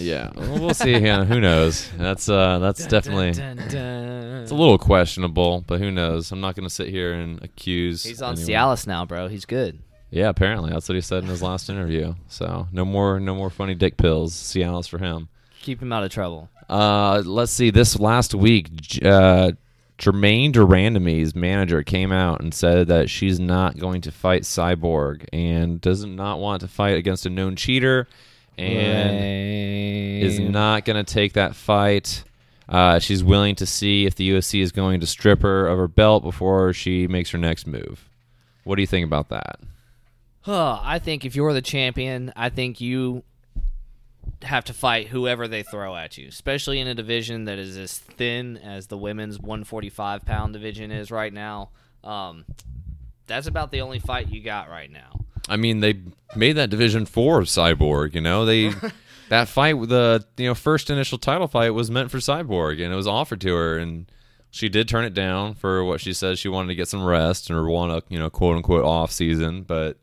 Yeah, 0.00 0.30
well, 0.34 0.58
we'll 0.60 0.74
see. 0.74 0.96
Yeah, 0.98 1.24
who 1.24 1.40
knows? 1.40 1.88
That's 1.96 2.28
uh, 2.28 2.58
that's 2.58 2.86
definitely 2.86 3.32
Dun, 3.32 3.56
dun, 3.56 3.68
dun. 3.68 4.42
it's 4.42 4.50
a 4.50 4.54
little 4.54 4.78
questionable, 4.78 5.62
but 5.66 5.80
who 5.80 5.90
knows? 5.90 6.32
I'm 6.32 6.40
not 6.40 6.54
going 6.56 6.68
to 6.68 6.74
sit 6.74 6.88
here 6.88 7.12
and 7.12 7.42
accuse. 7.42 8.02
He's 8.04 8.22
on 8.22 8.34
anyone. 8.38 8.48
Cialis 8.50 8.86
now, 8.86 9.04
bro. 9.04 9.28
He's 9.28 9.44
good. 9.44 9.80
Yeah, 10.10 10.28
apparently 10.28 10.70
that's 10.70 10.88
what 10.88 10.96
he 10.96 11.00
said 11.00 11.22
in 11.22 11.28
his 11.28 11.42
last 11.42 11.70
interview. 11.70 12.14
So 12.28 12.66
no 12.72 12.84
more, 12.84 13.20
no 13.20 13.34
more 13.34 13.48
funny 13.50 13.74
dick 13.74 13.96
pills. 13.96 14.34
Cialis 14.34 14.88
for 14.88 14.98
him. 14.98 15.28
Keep 15.62 15.82
him 15.82 15.92
out 15.92 16.02
of 16.02 16.10
trouble. 16.10 16.48
Uh, 16.68 17.22
let's 17.24 17.52
see. 17.52 17.70
This 17.70 17.98
last 17.98 18.34
week, 18.34 18.72
J- 18.74 19.08
uh, 19.08 19.52
Germaine 19.98 20.50
de 20.52 20.64
Randamie's 20.64 21.34
manager 21.34 21.82
came 21.82 22.10
out 22.10 22.40
and 22.40 22.54
said 22.54 22.88
that 22.88 23.10
she's 23.10 23.38
not 23.38 23.78
going 23.78 24.00
to 24.00 24.10
fight 24.10 24.42
Cyborg 24.42 25.26
and 25.32 25.80
does 25.80 26.04
not 26.06 26.38
want 26.40 26.62
to 26.62 26.68
fight 26.68 26.96
against 26.96 27.26
a 27.26 27.30
known 27.30 27.54
cheater, 27.54 28.08
and 28.58 30.22
is 30.22 30.38
not 30.38 30.84
going 30.84 31.02
to 31.02 31.14
take 31.14 31.34
that 31.34 31.54
fight. 31.54 32.24
Uh, 32.68 32.98
she's 32.98 33.24
willing 33.24 33.56
to 33.56 33.66
see 33.66 34.06
if 34.06 34.14
the 34.14 34.30
UFC 34.30 34.62
is 34.62 34.70
going 34.70 35.00
to 35.00 35.06
strip 35.06 35.42
her 35.42 35.66
of 35.66 35.78
her 35.78 35.88
belt 35.88 36.22
before 36.22 36.72
she 36.72 37.08
makes 37.08 37.30
her 37.30 37.38
next 37.38 37.66
move. 37.66 38.08
What 38.64 38.76
do 38.76 38.82
you 38.82 38.86
think 38.86 39.04
about 39.04 39.28
that? 39.30 39.58
Huh, 40.42 40.78
I 40.82 40.98
think 40.98 41.24
if 41.24 41.34
you're 41.34 41.52
the 41.52 41.62
champion, 41.62 42.32
I 42.36 42.48
think 42.48 42.80
you 42.80 43.24
have 44.42 44.64
to 44.66 44.72
fight 44.72 45.08
whoever 45.08 45.48
they 45.48 45.62
throw 45.62 45.96
at 45.96 46.16
you, 46.16 46.28
especially 46.28 46.80
in 46.80 46.86
a 46.86 46.94
division 46.94 47.44
that 47.44 47.58
is 47.58 47.76
as 47.76 47.98
thin 47.98 48.56
as 48.56 48.86
the 48.86 48.96
women's 48.96 49.38
145 49.38 50.24
pound 50.24 50.52
division 50.52 50.90
is 50.90 51.10
right 51.10 51.32
now. 51.32 51.70
Um, 52.02 52.44
that's 53.26 53.46
about 53.46 53.70
the 53.70 53.80
only 53.82 53.98
fight 53.98 54.30
you 54.30 54.42
got 54.42 54.70
right 54.70 54.90
now. 54.90 55.20
I 55.50 55.56
mean, 55.56 55.80
they 55.80 56.00
made 56.36 56.54
that 56.54 56.70
division 56.70 57.04
for 57.04 57.42
Cyborg. 57.42 58.14
You 58.14 58.20
know, 58.20 58.44
they 58.44 58.72
that 59.28 59.48
fight, 59.48 59.78
the 59.88 60.24
you 60.36 60.46
know 60.46 60.54
first 60.54 60.88
initial 60.88 61.18
title 61.18 61.48
fight 61.48 61.70
was 61.70 61.90
meant 61.90 62.10
for 62.10 62.18
Cyborg, 62.18 62.82
and 62.82 62.92
it 62.92 62.96
was 62.96 63.08
offered 63.08 63.40
to 63.42 63.54
her, 63.54 63.76
and 63.76 64.10
she 64.50 64.68
did 64.68 64.88
turn 64.88 65.04
it 65.04 65.12
down 65.12 65.54
for 65.54 65.84
what 65.84 66.00
she 66.00 66.12
said 66.12 66.38
she 66.38 66.48
wanted 66.48 66.68
to 66.68 66.74
get 66.74 66.88
some 66.88 67.04
rest 67.04 67.50
and 67.50 67.66
want 67.66 67.92
a 67.92 68.02
you 68.08 68.18
know 68.18 68.30
quote 68.30 68.56
unquote 68.56 68.84
off 68.84 69.10
season, 69.12 69.62
but. 69.62 69.98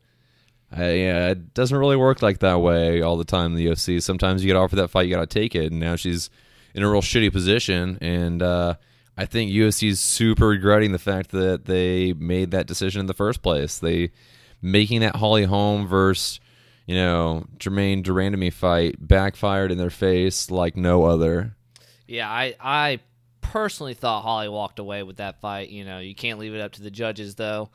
Uh, 0.70 0.82
yeah, 0.82 1.28
it 1.28 1.54
doesn't 1.54 1.78
really 1.78 1.96
work 1.96 2.20
like 2.20 2.40
that 2.40 2.60
way 2.60 3.00
all 3.00 3.16
the 3.16 3.24
time 3.24 3.52
in 3.52 3.54
the 3.54 3.68
UFC. 3.68 4.02
Sometimes 4.02 4.44
you 4.44 4.48
get 4.48 4.56
offered 4.58 4.76
that 4.76 4.88
fight, 4.88 5.08
you 5.08 5.14
got 5.14 5.20
to 5.20 5.26
take 5.26 5.54
it. 5.54 5.72
And 5.72 5.80
now 5.80 5.96
she's 5.96 6.28
in 6.74 6.82
a 6.82 6.90
real 6.90 7.00
shitty 7.00 7.32
position. 7.32 7.96
And 8.02 8.42
uh, 8.42 8.74
I 9.16 9.24
think 9.24 9.50
UFC 9.50 9.88
is 9.88 9.98
super 9.98 10.48
regretting 10.48 10.92
the 10.92 10.98
fact 10.98 11.30
that 11.30 11.64
they 11.64 12.12
made 12.12 12.50
that 12.50 12.66
decision 12.66 13.00
in 13.00 13.06
the 13.06 13.14
first 13.14 13.40
place. 13.40 13.78
They 13.78 14.10
making 14.62 15.00
that 15.00 15.16
Holly 15.16 15.44
Holm 15.44 15.86
versus 15.86 16.40
you 16.86 16.94
know 16.94 17.44
Germaine 17.58 18.02
de 18.02 18.10
Randamie 18.10 18.52
fight 18.52 18.96
backfired 18.98 19.72
in 19.72 19.78
their 19.78 19.90
face 19.90 20.50
like 20.50 20.76
no 20.76 21.04
other. 21.04 21.56
Yeah, 22.06 22.28
I 22.28 22.54
I 22.60 23.00
personally 23.40 23.94
thought 23.94 24.22
Holly 24.22 24.48
walked 24.48 24.78
away 24.78 25.02
with 25.02 25.16
that 25.16 25.40
fight. 25.40 25.70
You 25.70 25.84
know, 25.84 25.98
you 25.98 26.14
can't 26.14 26.38
leave 26.38 26.54
it 26.54 26.60
up 26.60 26.72
to 26.72 26.82
the 26.82 26.90
judges 26.90 27.34
though. 27.34 27.70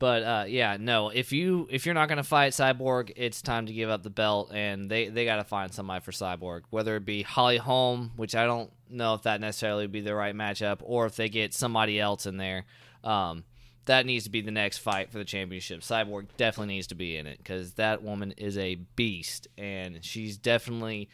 But 0.00 0.22
uh, 0.22 0.44
yeah, 0.48 0.78
no. 0.80 1.10
If 1.10 1.30
you 1.30 1.68
if 1.70 1.84
you're 1.84 1.94
not 1.94 2.08
gonna 2.08 2.24
fight 2.24 2.54
Cyborg, 2.54 3.12
it's 3.16 3.42
time 3.42 3.66
to 3.66 3.72
give 3.72 3.90
up 3.90 4.02
the 4.02 4.10
belt, 4.10 4.50
and 4.52 4.90
they 4.90 5.08
they 5.08 5.26
got 5.26 5.36
to 5.36 5.44
find 5.44 5.72
somebody 5.72 6.02
for 6.02 6.10
Cyborg. 6.10 6.62
Whether 6.70 6.96
it 6.96 7.04
be 7.04 7.22
Holly 7.22 7.58
Holm, 7.58 8.12
which 8.16 8.34
I 8.34 8.46
don't 8.46 8.70
know 8.88 9.12
if 9.12 9.22
that 9.22 9.42
necessarily 9.42 9.84
would 9.84 9.92
be 9.92 10.00
the 10.00 10.14
right 10.14 10.34
matchup, 10.34 10.78
or 10.80 11.04
if 11.04 11.16
they 11.16 11.28
get 11.28 11.52
somebody 11.52 12.00
else 12.00 12.24
in 12.24 12.38
there. 12.38 12.64
Um, 13.04 13.44
that 13.90 14.06
needs 14.06 14.22
to 14.22 14.30
be 14.30 14.40
the 14.40 14.52
next 14.52 14.78
fight 14.78 15.10
for 15.10 15.18
the 15.18 15.24
championship. 15.24 15.80
Cyborg 15.80 16.28
definitely 16.36 16.74
needs 16.74 16.86
to 16.86 16.94
be 16.94 17.16
in 17.16 17.26
it 17.26 17.38
because 17.38 17.72
that 17.72 18.04
woman 18.04 18.30
is 18.36 18.56
a 18.56 18.76
beast, 18.76 19.48
and 19.58 19.98
she's 20.04 20.38
definitely 20.38 21.08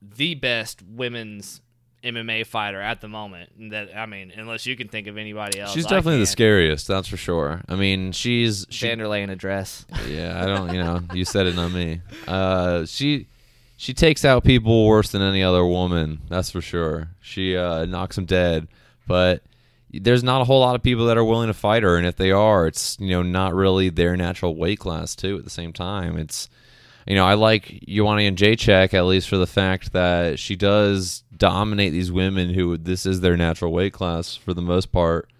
the 0.00 0.34
best 0.34 0.80
women's 0.82 1.60
MMA 2.02 2.46
fighter 2.46 2.80
at 2.80 3.02
the 3.02 3.08
moment. 3.08 3.50
That 3.72 3.94
I 3.94 4.06
mean, 4.06 4.32
unless 4.34 4.64
you 4.64 4.74
can 4.74 4.88
think 4.88 5.06
of 5.06 5.18
anybody 5.18 5.60
else, 5.60 5.74
She's 5.74 5.84
I 5.84 5.90
definitely 5.90 6.20
the 6.20 6.20
can't. 6.20 6.28
scariest, 6.30 6.88
that's 6.88 7.08
for 7.08 7.18
sure. 7.18 7.60
I 7.68 7.74
mean, 7.74 8.12
she's 8.12 8.66
she, 8.70 8.86
Vanderlei 8.86 9.22
in 9.22 9.28
a 9.28 9.36
dress. 9.36 9.84
yeah. 10.08 10.42
I 10.42 10.46
don't, 10.46 10.72
you 10.72 10.82
know, 10.82 11.02
you 11.12 11.26
said 11.26 11.46
it, 11.46 11.56
not 11.56 11.72
me. 11.72 12.00
Uh, 12.26 12.86
she 12.86 13.26
she 13.76 13.92
takes 13.92 14.24
out 14.24 14.44
people 14.44 14.86
worse 14.86 15.10
than 15.10 15.20
any 15.20 15.42
other 15.42 15.66
woman, 15.66 16.20
that's 16.30 16.50
for 16.50 16.62
sure. 16.62 17.10
She 17.20 17.54
uh, 17.54 17.84
knocks 17.84 18.16
them 18.16 18.24
dead, 18.24 18.66
but 19.06 19.42
there's 19.92 20.22
not 20.22 20.40
a 20.40 20.44
whole 20.44 20.60
lot 20.60 20.74
of 20.74 20.82
people 20.82 21.06
that 21.06 21.16
are 21.16 21.24
willing 21.24 21.48
to 21.48 21.54
fight 21.54 21.82
her, 21.82 21.96
and 21.96 22.06
if 22.06 22.16
they 22.16 22.30
are, 22.30 22.66
it's 22.66 22.96
you 23.00 23.10
know 23.10 23.22
not 23.22 23.54
really 23.54 23.88
their 23.88 24.16
natural 24.16 24.56
weight 24.56 24.78
class 24.78 25.14
too. 25.14 25.38
At 25.38 25.44
the 25.44 25.50
same 25.50 25.72
time, 25.72 26.16
it's 26.16 26.48
you 27.06 27.14
know 27.14 27.24
I 27.24 27.34
like 27.34 27.84
Joanna 27.86 28.22
Jędrzejczyk 28.22 28.94
at 28.94 29.04
least 29.04 29.28
for 29.28 29.36
the 29.36 29.46
fact 29.46 29.92
that 29.92 30.38
she 30.38 30.56
does 30.56 31.22
dominate 31.36 31.92
these 31.92 32.12
women 32.12 32.50
who 32.50 32.76
this 32.76 33.06
is 33.06 33.20
their 33.20 33.36
natural 33.36 33.72
weight 33.72 33.92
class 33.92 34.34
for 34.36 34.52
the 34.52 34.62
most 34.62 34.92
part. 34.92 35.30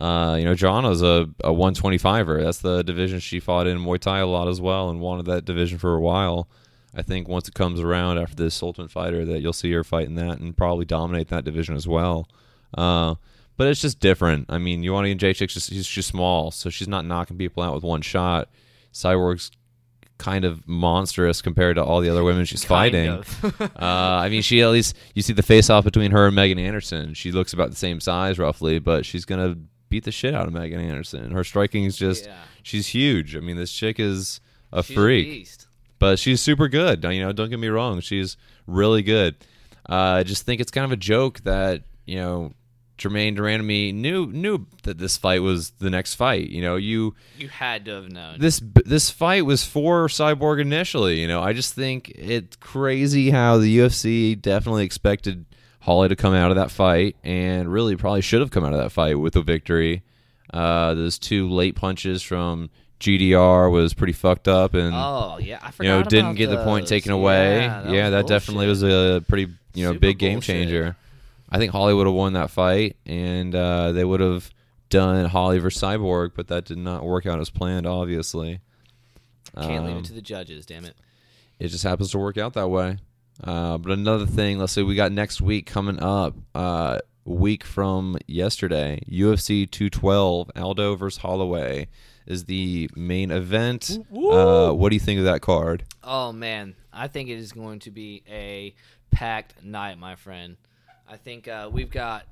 Uh, 0.00 0.34
you 0.36 0.44
know, 0.44 0.54
Joanna's 0.54 1.00
a, 1.00 1.28
a 1.44 1.52
125er. 1.52 2.42
That's 2.42 2.58
the 2.58 2.82
division 2.82 3.20
she 3.20 3.38
fought 3.38 3.68
in 3.68 3.78
Muay 3.78 4.00
Thai 4.00 4.18
a 4.18 4.26
lot 4.26 4.48
as 4.48 4.60
well, 4.60 4.90
and 4.90 5.00
wanted 5.00 5.26
that 5.26 5.44
division 5.44 5.78
for 5.78 5.94
a 5.94 6.00
while. 6.00 6.48
I 6.94 7.02
think 7.02 7.28
once 7.28 7.46
it 7.46 7.54
comes 7.54 7.80
around 7.80 8.18
after 8.18 8.34
this 8.34 8.60
Ultimate 8.62 8.90
Fighter, 8.90 9.24
that 9.24 9.40
you'll 9.40 9.52
see 9.52 9.70
her 9.72 9.84
fighting 9.84 10.16
that 10.16 10.40
and 10.40 10.56
probably 10.56 10.84
dominate 10.84 11.28
that 11.28 11.44
division 11.44 11.76
as 11.76 11.86
well. 11.86 12.28
Uh, 12.76 13.14
but 13.56 13.66
it's 13.68 13.80
just 13.80 14.00
different. 14.00 14.46
I 14.48 14.58
mean, 14.58 14.82
Joanna 14.84 15.08
Jędrzejczyk's 15.08 15.54
just 15.54 15.68
she's 15.70 15.86
just 15.86 16.08
small, 16.08 16.50
so 16.50 16.70
she's 16.70 16.88
not 16.88 17.04
knocking 17.04 17.36
people 17.38 17.62
out 17.62 17.74
with 17.74 17.84
one 17.84 18.02
shot. 18.02 18.48
Cyborg's 18.92 19.50
kind 20.18 20.44
of 20.44 20.66
monstrous 20.68 21.42
compared 21.42 21.74
to 21.76 21.82
all 21.82 22.00
the 22.00 22.08
other 22.08 22.22
women 22.22 22.44
she's 22.44 22.64
fighting. 22.76 23.08
uh, 23.60 23.64
I 23.80 24.28
mean, 24.28 24.42
she 24.42 24.62
at 24.62 24.68
least 24.68 24.96
you 25.14 25.22
see 25.22 25.32
the 25.32 25.42
face 25.42 25.68
off 25.70 25.84
between 25.84 26.10
her 26.12 26.26
and 26.26 26.36
Megan 26.36 26.58
Anderson. 26.58 27.14
She 27.14 27.32
looks 27.32 27.52
about 27.52 27.70
the 27.70 27.76
same 27.76 28.00
size 28.00 28.38
roughly, 28.38 28.78
but 28.78 29.04
she's 29.04 29.24
gonna 29.24 29.56
beat 29.88 30.04
the 30.04 30.12
shit 30.12 30.34
out 30.34 30.46
of 30.46 30.52
Megan 30.52 30.80
Anderson. 30.80 31.30
Her 31.32 31.44
striking 31.44 31.84
is 31.84 31.96
just 31.96 32.26
Yeah. 32.26 32.34
she's 32.62 32.86
huge. 32.88 33.36
I 33.36 33.40
mean, 33.40 33.56
this 33.56 33.72
chick 33.72 33.98
is 34.00 34.40
a 34.72 34.82
She's 34.82 34.96
freak, 34.96 35.26
beast. 35.28 35.66
but 35.98 36.18
she's 36.18 36.40
super 36.40 36.68
good. 36.68 37.02
You 37.04 37.20
know, 37.22 37.32
don't 37.32 37.50
get 37.50 37.58
me 37.58 37.68
wrong, 37.68 38.00
she's 38.00 38.36
really 38.66 39.02
good. 39.02 39.34
Uh, 39.88 39.94
I 40.18 40.22
just 40.22 40.46
think 40.46 40.60
it's 40.60 40.70
kind 40.70 40.84
of 40.84 40.92
a 40.92 40.96
joke 40.96 41.40
that 41.40 41.82
you 42.06 42.16
know 42.16 42.52
Germaine 43.02 43.34
de 43.34 43.42
Randamie 43.42 43.92
knew 43.92 44.26
knew 44.26 44.66
that 44.84 44.98
this 44.98 45.16
fight 45.16 45.42
was 45.42 45.70
the 45.78 45.90
next 45.90 46.14
fight. 46.14 46.48
You 46.48 46.62
know, 46.62 46.76
you 46.76 47.14
You 47.36 47.48
had 47.48 47.84
to 47.86 47.92
have 47.92 48.10
known. 48.10 48.38
this 48.38 48.62
this 48.84 49.10
fight 49.10 49.44
was 49.44 49.64
for 49.64 50.06
Cyborg 50.06 50.60
initially. 50.60 51.20
You 51.20 51.26
know, 51.26 51.42
I 51.42 51.52
just 51.52 51.74
think 51.74 52.10
it's 52.10 52.56
crazy 52.56 53.30
how 53.30 53.58
the 53.58 53.78
UFC 53.78 54.40
definitely 54.40 54.84
expected 54.84 55.46
Holly 55.80 56.08
to 56.08 56.16
come 56.16 56.32
out 56.34 56.50
of 56.50 56.56
that 56.56 56.70
fight, 56.70 57.16
and 57.24 57.72
really 57.72 57.96
probably 57.96 58.20
should 58.20 58.40
have 58.40 58.52
come 58.52 58.64
out 58.64 58.72
of 58.72 58.78
that 58.78 58.90
fight 58.90 59.18
with 59.18 59.34
a 59.34 59.42
victory. 59.42 60.04
Uh, 60.52 60.94
those 60.94 61.18
two 61.18 61.48
late 61.48 61.74
punches 61.74 62.22
from 62.22 62.70
GDR 63.00 63.68
was 63.70 63.94
pretty 63.94 64.12
fucked 64.12 64.46
up, 64.46 64.74
and 64.74 64.94
oh 64.94 65.38
yeah, 65.40 65.58
I 65.60 65.72
forgot. 65.72 65.88
you 65.88 65.94
know 65.98 66.02
didn't 66.04 66.34
get 66.36 66.50
the 66.50 66.62
point 66.62 66.86
taken 66.86 67.10
away. 67.10 67.62
Yeah, 67.62 67.90
Yeah, 67.90 68.10
that, 68.10 68.16
that, 68.18 68.26
definitely 68.28 68.68
was 68.68 68.84
a 68.84 69.24
pretty 69.26 69.52
you 69.74 69.84
know 69.84 69.92
Super 69.92 70.00
big 70.00 70.18
game 70.18 70.34
bullshit. 70.34 70.54
changer. 70.56 70.96
I 71.52 71.58
think 71.58 71.70
Holly 71.72 71.94
would 71.94 72.06
have 72.06 72.14
won 72.16 72.32
that 72.32 72.50
fight, 72.50 72.96
and 73.06 73.54
uh, 73.54 73.92
they 73.92 74.04
would 74.04 74.20
have 74.20 74.50
done 74.88 75.26
Holly 75.26 75.58
versus 75.58 75.80
Cyborg, 75.82 76.32
but 76.34 76.48
that 76.48 76.64
did 76.64 76.78
not 76.78 77.04
work 77.04 77.26
out 77.26 77.38
as 77.40 77.50
planned. 77.50 77.86
Obviously, 77.86 78.60
Can't 79.60 79.84
leave 79.84 79.94
Um, 79.96 79.98
it 80.00 80.04
to 80.06 80.12
the 80.14 80.22
judges. 80.22 80.64
Damn 80.66 80.84
it. 80.86 80.96
it 81.58 81.68
just 81.68 81.84
happens 81.84 82.10
to 82.12 82.18
work 82.18 82.38
out 82.38 82.54
that 82.54 82.68
way. 82.68 82.98
Uh, 83.44 83.78
but 83.78 83.92
another 83.92 84.26
thing, 84.26 84.58
let's 84.58 84.72
say 84.72 84.82
we 84.82 84.94
got 84.94 85.12
next 85.12 85.40
week 85.40 85.66
coming 85.66 86.00
up, 86.02 86.34
uh, 86.54 86.98
week 87.24 87.64
from 87.64 88.16
yesterday, 88.26 89.00
UFC 89.10 89.70
212, 89.70 90.50
Aldo 90.56 90.96
versus 90.96 91.20
Holloway 91.22 91.88
is 92.26 92.44
the 92.44 92.88
main 92.96 93.30
event. 93.30 93.98
Uh, 94.14 94.72
what 94.72 94.90
do 94.90 94.96
you 94.96 95.00
think 95.00 95.18
of 95.18 95.24
that 95.24 95.40
card? 95.40 95.84
Oh 96.02 96.32
man, 96.32 96.74
I 96.92 97.08
think 97.08 97.28
it 97.28 97.38
is 97.38 97.52
going 97.52 97.78
to 97.80 97.90
be 97.90 98.22
a 98.30 98.74
packed 99.10 99.62
night, 99.64 99.98
my 99.98 100.14
friend. 100.14 100.56
I 101.12 101.18
think 101.18 101.46
uh, 101.46 101.68
we've 101.70 101.90
got. 101.90 102.24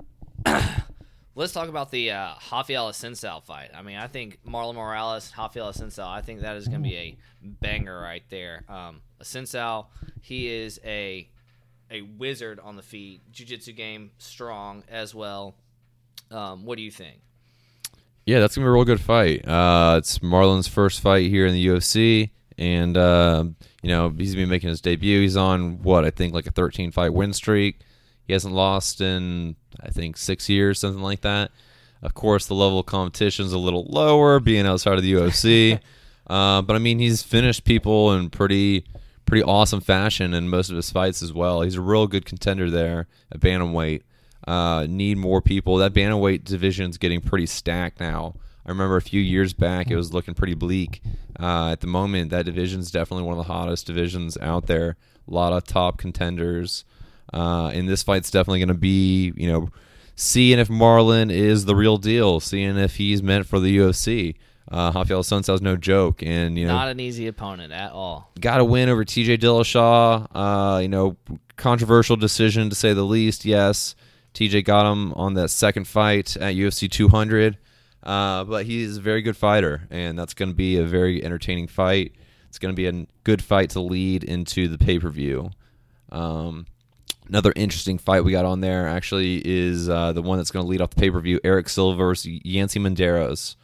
Let's 1.34 1.52
talk 1.52 1.68
about 1.68 1.90
the 1.90 2.12
uh, 2.12 2.32
Rafael 2.50 2.88
Assunção 2.88 3.42
fight. 3.44 3.70
I 3.74 3.82
mean, 3.82 3.96
I 3.96 4.06
think 4.06 4.38
Marlon 4.46 4.74
Moraes, 4.74 5.36
Rafael 5.36 5.70
Assunção, 5.70 6.06
I 6.06 6.22
think 6.22 6.40
that 6.40 6.56
is 6.56 6.66
going 6.66 6.82
to 6.82 6.88
be 6.88 6.96
a 6.96 7.16
banger 7.42 8.00
right 8.00 8.22
there. 8.30 8.64
Um, 8.70 9.02
Assunção, 9.22 9.86
he 10.22 10.48
is 10.48 10.80
a 10.82 11.28
a 11.90 12.02
wizard 12.02 12.58
on 12.58 12.76
the 12.76 12.82
feet, 12.82 13.20
jiu-jitsu 13.30 13.72
game 13.72 14.12
strong 14.16 14.82
as 14.88 15.14
well. 15.14 15.56
Um, 16.30 16.64
what 16.64 16.76
do 16.78 16.82
you 16.82 16.90
think? 16.90 17.20
Yeah, 18.24 18.40
that's 18.40 18.54
gonna 18.54 18.64
be 18.64 18.68
a 18.70 18.72
real 18.72 18.84
good 18.84 19.00
fight. 19.00 19.46
Uh, 19.46 19.96
it's 19.98 20.20
Marlon's 20.20 20.68
first 20.68 21.00
fight 21.00 21.28
here 21.28 21.46
in 21.46 21.52
the 21.52 21.66
UFC, 21.66 22.30
and 22.56 22.96
uh, 22.96 23.44
you 23.82 23.90
know 23.90 24.08
he's 24.08 24.34
been 24.34 24.48
making 24.48 24.70
his 24.70 24.80
debut. 24.80 25.20
He's 25.20 25.36
on 25.36 25.82
what 25.82 26.06
I 26.06 26.10
think 26.10 26.32
like 26.32 26.46
a 26.46 26.50
13 26.50 26.92
fight 26.92 27.12
win 27.12 27.34
streak. 27.34 27.80
He 28.30 28.32
hasn't 28.32 28.54
lost 28.54 29.00
in 29.00 29.56
I 29.80 29.88
think 29.88 30.16
six 30.16 30.48
years, 30.48 30.78
something 30.78 31.02
like 31.02 31.22
that. 31.22 31.50
Of 32.00 32.14
course, 32.14 32.46
the 32.46 32.54
level 32.54 32.78
of 32.78 32.86
competition 32.86 33.44
is 33.44 33.52
a 33.52 33.58
little 33.58 33.86
lower, 33.88 34.38
being 34.38 34.68
outside 34.68 34.98
of 34.98 35.02
the 35.02 35.14
UFC. 35.14 35.80
uh, 36.28 36.62
but 36.62 36.76
I 36.76 36.78
mean, 36.78 37.00
he's 37.00 37.24
finished 37.24 37.64
people 37.64 38.12
in 38.12 38.30
pretty 38.30 38.84
pretty 39.26 39.42
awesome 39.42 39.80
fashion 39.80 40.32
in 40.32 40.48
most 40.48 40.70
of 40.70 40.76
his 40.76 40.92
fights 40.92 41.24
as 41.24 41.32
well. 41.32 41.62
He's 41.62 41.74
a 41.74 41.80
real 41.80 42.06
good 42.06 42.24
contender 42.24 42.70
there 42.70 43.08
at 43.32 43.40
bantamweight. 43.40 44.02
Uh, 44.46 44.86
need 44.88 45.18
more 45.18 45.42
people. 45.42 45.78
That 45.78 45.92
bantamweight 45.92 46.44
division's 46.44 46.98
getting 46.98 47.20
pretty 47.20 47.46
stacked 47.46 47.98
now. 47.98 48.36
I 48.64 48.68
remember 48.68 48.96
a 48.96 49.02
few 49.02 49.20
years 49.20 49.54
back 49.54 49.90
it 49.90 49.96
was 49.96 50.14
looking 50.14 50.34
pretty 50.34 50.54
bleak. 50.54 51.02
Uh, 51.40 51.70
at 51.72 51.80
the 51.80 51.88
moment, 51.88 52.30
that 52.30 52.44
division's 52.44 52.92
definitely 52.92 53.24
one 53.24 53.36
of 53.36 53.44
the 53.44 53.52
hottest 53.52 53.88
divisions 53.88 54.38
out 54.38 54.68
there. 54.68 54.96
A 55.26 55.34
lot 55.34 55.52
of 55.52 55.64
top 55.64 55.98
contenders. 55.98 56.84
Uh, 57.32 57.70
and 57.74 57.88
this 57.88 58.02
fight's 58.02 58.30
definitely 58.30 58.58
going 58.60 58.68
to 58.68 58.74
be, 58.74 59.32
you 59.36 59.50
know, 59.50 59.68
seeing 60.16 60.58
if 60.58 60.68
Marlon 60.68 61.30
is 61.30 61.64
the 61.64 61.74
real 61.76 61.96
deal, 61.96 62.40
seeing 62.40 62.76
if 62.76 62.96
he's 62.96 63.22
meant 63.22 63.46
for 63.46 63.60
the 63.60 63.76
UFC. 63.78 64.36
Uh, 64.70 64.92
Rafael 64.94 65.22
Assunção's 65.22 65.60
no 65.62 65.76
joke, 65.76 66.22
and 66.22 66.56
you 66.56 66.66
know, 66.66 66.74
Not 66.74 66.88
an 66.88 67.00
easy 67.00 67.26
opponent 67.26 67.72
at 67.72 67.90
all. 67.90 68.30
got 68.40 68.58
to 68.58 68.64
win 68.64 68.88
over 68.88 69.04
TJ 69.04 69.38
Dillashaw. 69.38 70.28
Uh, 70.32 70.78
you 70.78 70.88
know, 70.88 71.16
controversial 71.56 72.14
decision 72.16 72.70
to 72.70 72.76
say 72.76 72.92
the 72.92 73.02
least. 73.02 73.44
Yes, 73.44 73.96
TJ 74.34 74.64
got 74.64 74.90
him 74.90 75.12
on 75.14 75.34
that 75.34 75.48
second 75.48 75.88
fight 75.88 76.36
at 76.36 76.54
UFC 76.54 76.88
200, 76.88 77.58
uh, 78.04 78.44
but 78.44 78.64
he's 78.64 78.98
a 78.98 79.00
very 79.00 79.22
good 79.22 79.36
fighter, 79.36 79.88
and 79.90 80.16
that's 80.16 80.34
going 80.34 80.50
to 80.50 80.54
be 80.54 80.76
a 80.78 80.84
very 80.84 81.24
entertaining 81.24 81.66
fight. 81.66 82.14
It's 82.48 82.58
going 82.60 82.72
to 82.72 82.76
be 82.76 82.86
a 82.86 83.06
good 83.24 83.42
fight 83.42 83.70
to 83.70 83.80
lead 83.80 84.22
into 84.22 84.68
the 84.68 84.78
pay 84.78 85.00
per 85.00 85.08
view. 85.10 85.50
Um, 86.12 86.66
another 87.30 87.52
interesting 87.56 87.96
fight 87.96 88.24
we 88.24 88.32
got 88.32 88.44
on 88.44 88.60
there 88.60 88.88
actually 88.88 89.40
is 89.44 89.88
uh, 89.88 90.12
the 90.12 90.20
one 90.20 90.36
that's 90.38 90.50
going 90.50 90.64
to 90.64 90.68
lead 90.68 90.80
off 90.80 90.90
the 90.90 91.00
pay 91.00 91.10
per 91.10 91.20
view: 91.20 91.40
Erick 91.44 91.68
Silva 91.68 91.96
versus 91.96 92.26
Yancy 92.44 92.78
Medeiros. 92.80 93.56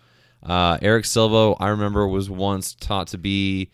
Uh, 0.43 0.79
Erick 0.81 1.05
Silva, 1.05 1.61
I 1.63 1.69
remember, 1.69 2.07
was 2.07 2.31
once 2.31 2.75
taught 2.75 3.09
to 3.09 3.19
be 3.19 3.71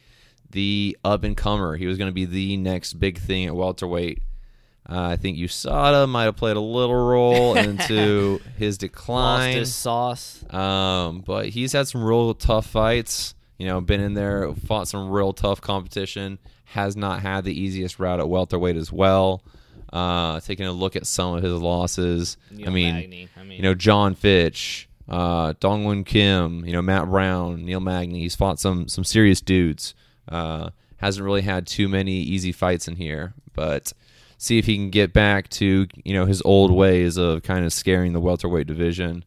the 0.51 0.97
up 1.05 1.23
and 1.23 1.37
comer. 1.37 1.77
He 1.77 1.87
was 1.87 1.99
going 1.99 2.09
to 2.09 2.15
be 2.15 2.25
the 2.25 2.57
next 2.57 2.95
big 2.95 3.19
thing 3.19 3.47
at 3.47 3.55
welterweight. 3.55 4.23
Uh, 4.89 5.11
I 5.11 5.17
think 5.17 5.39
USADA 5.39 6.09
might 6.09 6.25
have 6.25 6.37
played 6.37 6.57
a 6.57 6.61
little 6.61 6.97
role 6.97 7.55
into 7.57 8.41
his 8.57 8.75
Lost 8.75 8.81
decline. 8.81 9.57
his 9.57 9.75
sauce. 9.75 10.43
Um, 10.53 11.21
but 11.21 11.51
he's 11.51 11.73
had 11.73 11.87
some 11.87 12.03
real 12.03 12.35
tough 12.35 12.67
fights. 12.67 13.35
You 13.59 13.67
know, 13.67 13.81
been 13.81 14.01
in 14.01 14.15
there, 14.15 14.53
fought 14.55 14.89
some 14.89 15.11
real 15.11 15.33
tough 15.33 15.61
competition. 15.61 16.39
Has 16.65 16.97
not 16.97 17.21
had 17.21 17.45
the 17.45 17.59
easiest 17.59 17.99
route 17.99 18.19
at 18.19 18.29
welterweight 18.29 18.77
as 18.77 18.91
well. 18.91 19.43
Uh, 19.93 20.41
taking 20.41 20.65
a 20.65 20.73
look 20.73 20.97
at 20.97 21.07
some 21.07 21.35
of 21.35 21.43
his 21.43 21.53
losses, 21.53 22.39
Neil 22.51 22.69
I 22.69 22.73
mean, 22.73 22.95
Magny. 22.95 23.29
I 23.37 23.43
mean, 23.43 23.57
you 23.59 23.63
know, 23.63 23.75
John 23.75 24.15
Fitch, 24.15 24.89
uh, 25.09 25.53
Dong 25.61 25.85
Hyun 25.85 26.07
Kim, 26.07 26.65
you 26.65 26.73
know, 26.73 26.81
Matt 26.81 27.11
Brown, 27.11 27.65
Neil 27.65 27.81
Magny. 27.81 28.21
He's 28.21 28.35
fought 28.35 28.59
some 28.59 28.89
some 28.89 29.05
serious 29.05 29.41
dudes. 29.43 29.95
Uh, 30.29 30.71
hasn't 30.97 31.25
really 31.25 31.43
had 31.43 31.67
too 31.67 31.89
many 31.89 32.15
easy 32.15 32.53
fights 32.53 32.89
in 32.89 32.97
here, 32.97 33.35
but 33.53 33.93
see 34.39 34.59
if 34.59 34.67
he 34.67 34.77
can 34.77 34.91
get 34.91 35.13
back 35.13 35.49
to 35.49 35.87
you 36.05 36.15
know 36.15 36.25
his 36.27 36.41
old 36.43 36.73
ways 36.73 37.17
of 37.17 37.43
kind 37.43 37.65
of 37.65 37.73
scaring 37.73 38.13
the 38.13 38.21
welterweight 38.21 38.67
division. 38.67 39.25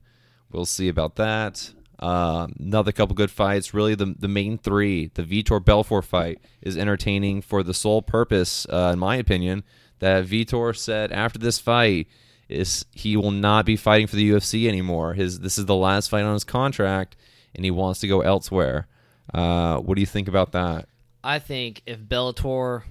We'll 0.51 0.65
see 0.65 0.87
about 0.87 1.15
that. 1.17 1.71
Uh, 1.99 2.47
another 2.59 2.91
couple 2.91 3.15
good 3.15 3.31
fights. 3.31 3.73
Really, 3.73 3.95
the 3.95 4.15
the 4.17 4.27
main 4.27 4.57
three. 4.57 5.11
The 5.13 5.23
Vitor 5.23 5.63
Belfort 5.63 6.05
fight 6.05 6.39
is 6.61 6.77
entertaining 6.77 7.41
for 7.41 7.61
the 7.61 7.73
sole 7.73 8.01
purpose, 8.01 8.65
uh, 8.71 8.91
in 8.93 8.99
my 8.99 9.15
opinion, 9.17 9.63
that 10.05 10.25
Vitor 10.25 10.75
said 10.75 11.11
after 11.11 11.39
this 11.39 11.57
fight 11.57 12.07
is 12.47 12.85
he 12.91 13.17
will 13.17 13.31
not 13.31 13.65
be 13.65 13.75
fighting 13.75 14.05
for 14.05 14.15
the 14.15 14.29
UFC 14.29 14.67
anymore. 14.67 15.13
His 15.13 15.39
this 15.39 15.57
is 15.57 15.65
the 15.65 15.75
last 15.75 16.09
fight 16.09 16.23
on 16.23 16.33
his 16.33 16.43
contract, 16.43 17.15
and 17.55 17.65
he 17.65 17.71
wants 17.71 17.99
to 18.01 18.07
go 18.07 18.21
elsewhere. 18.21 18.87
Uh, 19.33 19.77
what 19.77 19.95
do 19.95 20.01
you 20.01 20.05
think 20.05 20.27
about 20.27 20.51
that? 20.51 20.87
I 21.23 21.39
think 21.39 21.81
if 21.87 21.99
Bellator 21.99 22.83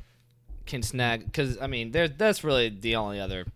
can 0.66 0.83
snag, 0.83 1.24
because 1.27 1.57
I 1.61 1.68
mean, 1.68 1.92
there 1.92 2.09
that's 2.09 2.42
really 2.42 2.68
the 2.68 2.96
only 2.96 3.20
other. 3.20 3.46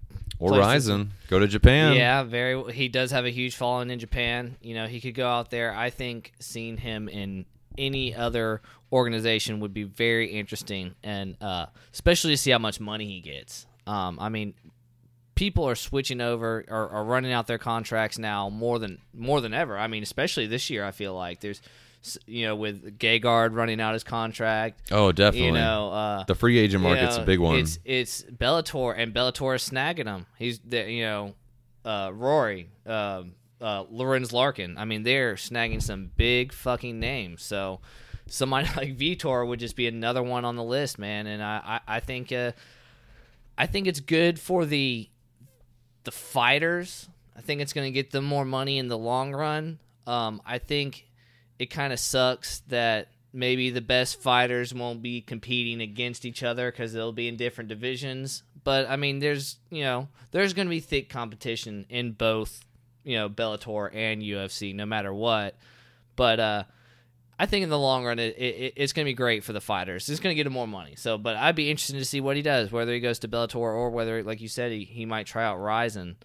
Or 0.40 0.57
Rizin, 0.57 1.11
go 1.27 1.40
to 1.40 1.49
Japan. 1.49 1.97
Yeah, 1.97 2.23
very. 2.23 2.73
He 2.73 2.87
does 2.88 3.11
have 3.11 3.25
a 3.25 3.31
huge 3.31 3.57
following 3.57 3.90
in 3.90 3.99
Japan. 3.99 4.57
You 4.62 4.77
know, 4.77 4.87
he 4.87 5.01
could 5.01 5.16
go 5.16 5.27
out 5.29 5.51
there. 5.51 5.75
I 5.75 5.90
think 5.90 6.33
seeing 6.38 6.77
him 6.77 7.09
in 7.09 7.44
any 7.79 8.14
other 8.14 8.61
organization 8.93 9.61
would 9.61 9.73
be 9.73 9.85
very 9.85 10.33
interesting, 10.33 10.95
and 11.03 11.37
uh, 11.41 11.67
especially 11.93 12.33
to 12.33 12.37
see 12.37 12.51
how 12.51 12.59
much 12.59 12.81
money 12.81 13.07
he 13.07 13.21
gets. 13.21 13.67
Um, 13.87 14.19
I 14.21 14.29
mean, 14.29 14.55
people 15.35 15.69
are 15.69 15.75
switching 15.75 16.21
over 16.21 16.64
or 16.69 16.88
are 16.91 17.05
running 17.05 17.33
out 17.33 17.47
their 17.47 17.59
contracts 17.59 18.19
now 18.19 18.51
more 18.51 18.79
than 18.79 18.99
more 19.14 19.41
than 19.41 19.55
ever. 19.55 19.79
I 19.79 19.87
mean, 19.87 20.03
especially 20.03 20.47
this 20.47 20.69
year, 20.69 20.85
I 20.85 20.91
feel 20.91 21.14
like 21.14 21.41
there's, 21.41 21.62
you 22.27 22.47
know, 22.47 22.57
with 22.57 22.99
Gegard 22.99 23.55
running 23.55 23.81
out 23.81 23.93
his 23.95 24.05
contract. 24.05 24.91
Oh, 24.91 25.12
definitely. 25.12 25.47
You 25.47 25.53
know, 25.53 25.93
uh, 25.93 26.25
the 26.25 26.35
free 26.35 26.59
agent 26.59 26.83
you 26.83 26.88
market's 26.88 27.17
know, 27.17 27.23
a 27.23 27.27
big 27.27 27.38
one. 27.38 27.59
It's 27.59 27.79
it's 27.85 28.23
Bellator 28.25 28.95
and 28.97 29.14
Bellator 29.14 29.55
is 29.55 29.69
snagging 29.69 30.07
him. 30.07 30.27
He's 30.38 30.59
the 30.59 30.91
you 30.91 31.05
know, 31.05 31.35
uh, 31.85 32.11
Rory, 32.12 32.69
um 32.85 33.35
uh, 33.61 33.85
Lorenz 33.90 34.33
Larkin. 34.33 34.79
I 34.79 34.85
mean, 34.85 35.03
they're 35.03 35.35
snagging 35.35 35.83
some 35.83 36.11
big 36.16 36.53
fucking 36.53 36.99
names. 36.99 37.42
So 37.42 37.81
somebody 38.27 38.68
like 38.77 38.97
Vitor 38.97 39.47
would 39.47 39.61
just 39.61 39.77
be 39.77 39.87
another 39.87 40.23
one 40.23 40.44
on 40.44 40.57
the 40.57 40.64
list, 40.64 40.99
man. 40.99 41.27
And 41.27 41.42
I 41.42 41.81
I, 41.87 41.97
I 41.97 42.01
think 42.01 42.33
uh, 42.33 42.53
I 43.57 43.66
think 43.66 43.87
it's 43.87 44.01
good 44.01 44.38
for 44.38 44.64
the 44.64 45.09
the 46.05 46.12
fighters. 46.12 47.09
I 47.37 47.40
think 47.40 47.61
it's 47.61 47.73
going 47.73 47.87
to 47.87 47.92
get 47.92 48.11
them 48.11 48.25
more 48.25 48.44
money 48.44 48.79
in 48.79 48.88
the 48.88 48.99
long 48.99 49.33
run. 49.33 49.79
Um, 50.07 50.42
I 50.44 50.59
think 50.59 51.07
it 51.59 51.66
kind 51.66 51.92
of 51.92 52.01
sucks 52.01 52.61
that 52.68 53.09
maybe 53.33 53.71
the 53.71 53.81
best 53.81 54.21
fighters 54.21 54.75
won't 54.75 55.03
be 55.03 55.21
competing 55.21 55.81
against 55.81 56.25
each 56.25 56.42
other 56.42 56.71
because 56.71 56.92
they'll 56.92 57.12
be 57.12 57.29
in 57.29 57.37
different 57.37 57.68
divisions. 57.68 58.42
But 58.64 58.88
I 58.88 58.97
mean, 58.97 59.18
there's 59.18 59.59
you 59.71 59.83
know 59.83 60.09
there's 60.31 60.53
going 60.53 60.66
to 60.66 60.71
be 60.71 60.81
thick 60.81 61.09
competition 61.09 61.87
in 61.88 62.12
both 62.12 62.64
you 63.09 63.16
know 63.16 63.29
Bellator 63.29 63.90
and 63.92 64.23
UFC, 64.23 64.75
no 64.75 64.87
matter 64.87 65.12
what. 65.12 65.57
But 66.14 66.40
uh, 66.40 66.64
I 67.38 67.47
think 67.47 67.62
in 67.62 67.71
the 67.71 67.79
long 67.79 68.05
run, 68.05 68.18
it, 68.18 68.37
it, 68.37 68.75
it's 68.77 68.92
going 68.92 69.05
to 69.07 69.11
be 69.11 69.14
great 69.14 69.44
for 69.44 69.53
the 69.53 69.61
fighters. 69.61 70.09
It's 70.09 70.21
going 70.21 70.33
to 70.33 70.37
get 70.37 70.47
him 70.47 70.53
more 70.53 70.68
money. 70.68 70.94
So, 70.97 71.16
but 71.16 71.37
I'd 71.37 71.55
be 71.55 71.71
interested 71.71 71.99
to 71.99 72.05
see 72.05 72.21
what 72.21 72.37
he 72.37 72.42
does, 72.42 72.71
whether 72.71 72.92
he 72.92 73.01
goes 73.01 73.21
to 73.21 73.29
Bellator 73.29 73.57
or 73.57 73.90
whether, 73.90 74.23
like 74.23 74.40
you 74.40 74.49
said, 74.49 74.73
he, 74.73 74.85
he 74.85 75.07
might 75.07 75.27
try 75.27 75.44
out 75.44 75.57
Rizin. 75.57 76.16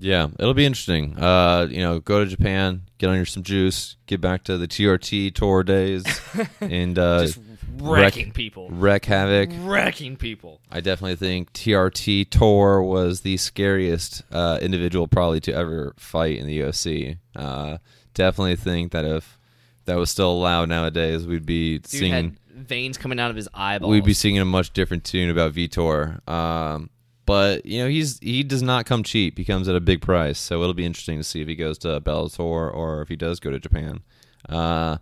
Yeah, 0.00 0.28
it'll 0.38 0.54
be 0.54 0.64
interesting. 0.64 1.18
Uh, 1.18 1.66
you 1.70 1.80
know, 1.80 2.00
go 2.00 2.24
to 2.24 2.30
Japan, 2.30 2.82
get 2.98 3.10
on 3.10 3.16
your 3.16 3.26
some 3.26 3.42
juice, 3.42 3.96
get 4.06 4.20
back 4.20 4.44
to 4.44 4.56
the 4.56 4.68
TRT 4.68 5.34
tour 5.34 5.62
days, 5.62 6.04
and 6.60 6.98
uh, 6.98 7.26
Just 7.26 7.38
wrecking 7.80 8.32
people, 8.32 8.68
wreck 8.70 9.04
havoc. 9.04 9.50
wrecking 9.62 10.16
people. 10.16 10.60
I 10.70 10.80
definitely 10.80 11.16
think 11.16 11.52
TRT 11.52 12.30
Tor 12.30 12.82
was 12.82 13.20
the 13.22 13.36
scariest 13.36 14.22
uh, 14.30 14.58
individual 14.60 15.06
probably 15.06 15.40
to 15.40 15.52
ever 15.52 15.94
fight 15.96 16.38
in 16.38 16.46
the 16.46 16.60
UFC. 16.60 17.18
Uh, 17.34 17.78
definitely 18.14 18.56
think 18.56 18.92
that 18.92 19.04
if 19.04 19.38
that 19.84 19.96
was 19.96 20.10
still 20.10 20.30
allowed 20.30 20.68
nowadays, 20.68 21.26
we'd 21.26 21.46
be 21.46 21.78
Dude 21.78 22.10
had 22.10 22.38
veins 22.50 22.98
coming 22.98 23.18
out 23.20 23.30
of 23.30 23.36
his 23.36 23.48
eyeballs. 23.54 23.90
We'd 23.90 24.04
be 24.04 24.14
singing 24.14 24.40
a 24.40 24.44
much 24.44 24.72
different 24.72 25.04
tune 25.04 25.30
about 25.30 25.52
Vitor. 25.52 26.26
Um, 26.28 26.90
but 27.28 27.66
you 27.66 27.82
know 27.82 27.88
he's 27.88 28.18
he 28.20 28.42
does 28.42 28.62
not 28.62 28.86
come 28.86 29.02
cheap. 29.02 29.36
He 29.36 29.44
comes 29.44 29.68
at 29.68 29.76
a 29.76 29.80
big 29.80 30.00
price, 30.00 30.38
so 30.38 30.62
it'll 30.62 30.72
be 30.72 30.86
interesting 30.86 31.18
to 31.18 31.24
see 31.24 31.42
if 31.42 31.48
he 31.48 31.54
goes 31.54 31.76
to 31.78 32.00
Bellator 32.00 32.72
or 32.74 33.02
if 33.02 33.08
he 33.08 33.16
does 33.16 33.38
go 33.38 33.50
to 33.50 33.58
Japan. 33.58 34.00
Uh, 34.48 34.96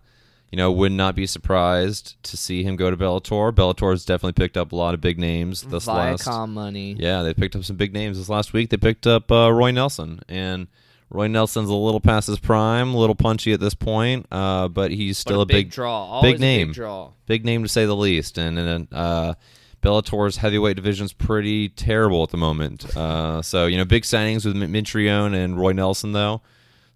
you 0.51 0.57
know, 0.57 0.71
would 0.71 0.91
not 0.91 1.15
be 1.15 1.25
surprised 1.27 2.21
to 2.23 2.37
see 2.37 2.63
him 2.63 2.75
go 2.75 2.89
to 2.89 2.97
Bellator. 2.97 3.51
Bellator 3.51 3.91
has 3.91 4.05
definitely 4.05 4.33
picked 4.33 4.57
up 4.57 4.71
a 4.71 4.75
lot 4.75 4.93
of 4.93 5.01
big 5.01 5.19
names 5.19 5.61
this 5.63 5.87
last. 5.87 6.25
Viacom 6.25 6.49
money. 6.49 6.95
Yeah, 6.97 7.23
they 7.23 7.33
picked 7.33 7.55
up 7.55 7.63
some 7.65 7.75
big 7.75 7.93
names 7.93 8.17
this 8.17 8.29
last 8.29 8.53
week. 8.53 8.69
They 8.69 8.77
picked 8.77 9.05
up 9.07 9.31
uh, 9.31 9.51
Roy 9.51 9.71
Nelson, 9.71 10.21
and 10.29 10.67
Roy 11.09 11.27
Nelson's 11.27 11.69
a 11.69 11.73
little 11.73 11.99
past 11.99 12.27
his 12.27 12.39
prime, 12.39 12.93
a 12.93 12.97
little 12.97 13.15
punchy 13.15 13.53
at 13.53 13.59
this 13.59 13.73
point, 13.73 14.25
uh, 14.31 14.67
but 14.67 14.91
he's 14.91 15.17
But 15.23 15.29
still 15.29 15.41
a 15.41 15.45
big, 15.45 15.69
draw. 15.71 16.05
Always 16.05 16.35
a 16.35 16.37
name. 16.37 16.67
Big 16.67 16.75
draw. 16.75 17.11
big 17.25 17.45
name 17.45 17.63
to 17.63 17.69
say 17.69 17.85
the 17.85 17.95
least. 17.95 18.37
And, 18.37 18.57
and 18.59 18.87
uh, 18.93 19.33
Bellator's 19.81 20.37
heavyweight 20.37 20.75
division's 20.75 21.13
pretty 21.13 21.69
terrible 21.69 22.23
at 22.23 22.29
the 22.29 22.37
moment. 22.37 22.95
Uh, 22.97 23.41
so 23.41 23.67
you 23.67 23.77
know, 23.77 23.85
big 23.85 24.03
signings 24.03 24.45
with 24.45 24.55
Mitrione 24.55 25.35
and 25.35 25.57
Roy 25.57 25.71
Nelson 25.71 26.11
though. 26.13 26.41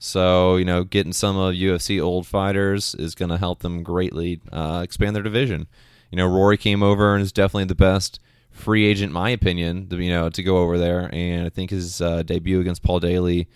So 0.03 0.55
you 0.55 0.65
know, 0.65 0.83
getting 0.83 1.13
some 1.13 1.37
of 1.37 1.53
UFC 1.53 2.03
old 2.03 2.25
fighters 2.25 2.95
is 2.95 3.13
going 3.13 3.29
to 3.29 3.37
help 3.37 3.59
them 3.59 3.83
greatly 3.83 4.41
uh, 4.51 4.81
expand 4.83 5.15
their 5.15 5.21
division. 5.21 5.67
You 6.09 6.15
know, 6.15 6.25
Rory 6.25 6.57
came 6.57 6.81
over 6.81 7.13
and 7.13 7.21
is 7.21 7.31
definitely 7.31 7.65
the 7.65 7.75
best 7.75 8.19
free 8.49 8.87
agent, 8.87 9.09
in 9.09 9.13
my 9.13 9.29
opinion. 9.29 9.87
To, 9.89 9.97
you 10.01 10.09
know, 10.09 10.31
to 10.31 10.41
go 10.41 10.57
over 10.57 10.79
there, 10.79 11.07
and 11.13 11.45
I 11.45 11.49
think 11.49 11.69
his 11.69 12.01
uh, 12.01 12.23
debut 12.23 12.59
against 12.59 12.81
Paul 12.81 12.99
Daley 12.99 13.47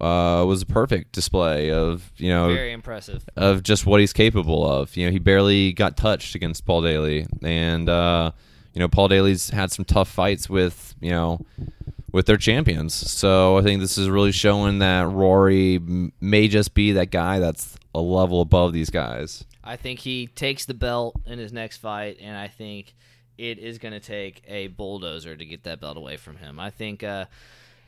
uh, 0.00 0.44
was 0.46 0.62
a 0.62 0.66
perfect 0.66 1.10
display 1.10 1.72
of 1.72 2.12
you 2.18 2.30
know 2.30 2.54
Very 2.54 2.70
impressive. 2.70 3.24
of 3.34 3.64
just 3.64 3.84
what 3.84 3.98
he's 3.98 4.12
capable 4.12 4.64
of. 4.64 4.96
You 4.96 5.06
know, 5.06 5.10
he 5.10 5.18
barely 5.18 5.72
got 5.72 5.96
touched 5.96 6.36
against 6.36 6.66
Paul 6.66 6.82
Daley, 6.82 7.26
and 7.42 7.88
uh, 7.88 8.30
you 8.74 8.78
know, 8.78 8.86
Paul 8.86 9.08
Daley's 9.08 9.50
had 9.50 9.72
some 9.72 9.84
tough 9.84 10.08
fights 10.08 10.48
with 10.48 10.94
you 11.00 11.10
know 11.10 11.44
with 12.12 12.26
their 12.26 12.36
champions. 12.36 12.94
So 12.94 13.58
I 13.58 13.62
think 13.62 13.80
this 13.80 13.98
is 13.98 14.08
really 14.08 14.32
showing 14.32 14.78
that 14.78 15.08
Rory 15.08 15.78
may 16.20 16.48
just 16.48 16.74
be 16.74 16.92
that 16.92 17.10
guy 17.10 17.38
that's 17.38 17.76
a 17.94 18.00
level 18.00 18.40
above 18.40 18.72
these 18.72 18.90
guys. 18.90 19.44
I 19.62 19.76
think 19.76 20.00
he 20.00 20.28
takes 20.28 20.64
the 20.64 20.74
belt 20.74 21.20
in 21.26 21.38
his 21.38 21.52
next 21.52 21.78
fight, 21.78 22.18
and 22.20 22.36
I 22.36 22.48
think 22.48 22.94
it 23.36 23.58
is 23.58 23.78
going 23.78 23.92
to 23.92 24.00
take 24.00 24.42
a 24.48 24.68
bulldozer 24.68 25.36
to 25.36 25.44
get 25.44 25.64
that 25.64 25.80
belt 25.80 25.96
away 25.96 26.16
from 26.16 26.36
him. 26.36 26.58
I 26.58 26.70
think 26.70 27.02
uh, 27.02 27.26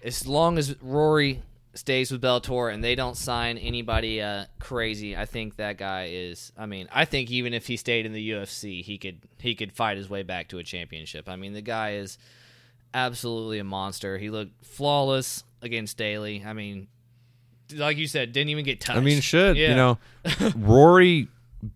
as 0.03 0.27
long 0.27 0.59
as 0.59 0.81
Rory 0.83 1.43
stays 1.75 2.11
with 2.11 2.21
Bellator 2.21 2.73
and 2.73 2.83
they 2.83 2.95
don't 2.95 3.17
sign 3.17 3.57
anybody 3.57 4.21
uh, 4.21 4.45
crazy, 4.59 5.17
I 5.17 5.25
think 5.25 5.57
that 5.57 5.79
guy 5.79 6.11
is. 6.13 6.53
I 6.59 6.67
mean, 6.67 6.89
I 6.93 7.05
think 7.05 7.31
even 7.31 7.55
if 7.55 7.67
he 7.67 7.77
stayed 7.77 8.07
in 8.07 8.13
the 8.13 8.31
UFC, 8.31 8.83
he 8.83 8.99
could 8.99 9.21
he 9.39 9.55
could 9.55 9.73
fight 9.73 9.97
his 9.97 10.11
way 10.11 10.23
back 10.23 10.49
to 10.49 10.59
a 10.59 10.63
championship. 10.63 11.29
I 11.29 11.37
mean, 11.37 11.53
the 11.53 11.63
guy 11.63 11.95
is 11.95 12.19
absolutely 12.95 13.59
a 13.59 13.65
monster. 13.65 14.19
He 14.19 14.31
looked 14.31 14.65
flawless 14.65 15.45
against 15.63 15.97
Daley. 15.97 16.43
I 16.47 16.53
mean, 16.53 16.89
like 17.75 17.97
you 17.97 18.07
said, 18.07 18.33
didn't 18.33 18.51
even 18.51 18.65
get 18.65 18.81
touched. 18.81 18.99
I 18.99 19.01
mean, 19.01 19.21
should 19.21 19.57
Yeah. 19.57 19.71
you 19.71 19.75
know, 19.77 19.99
Rory 20.57 21.29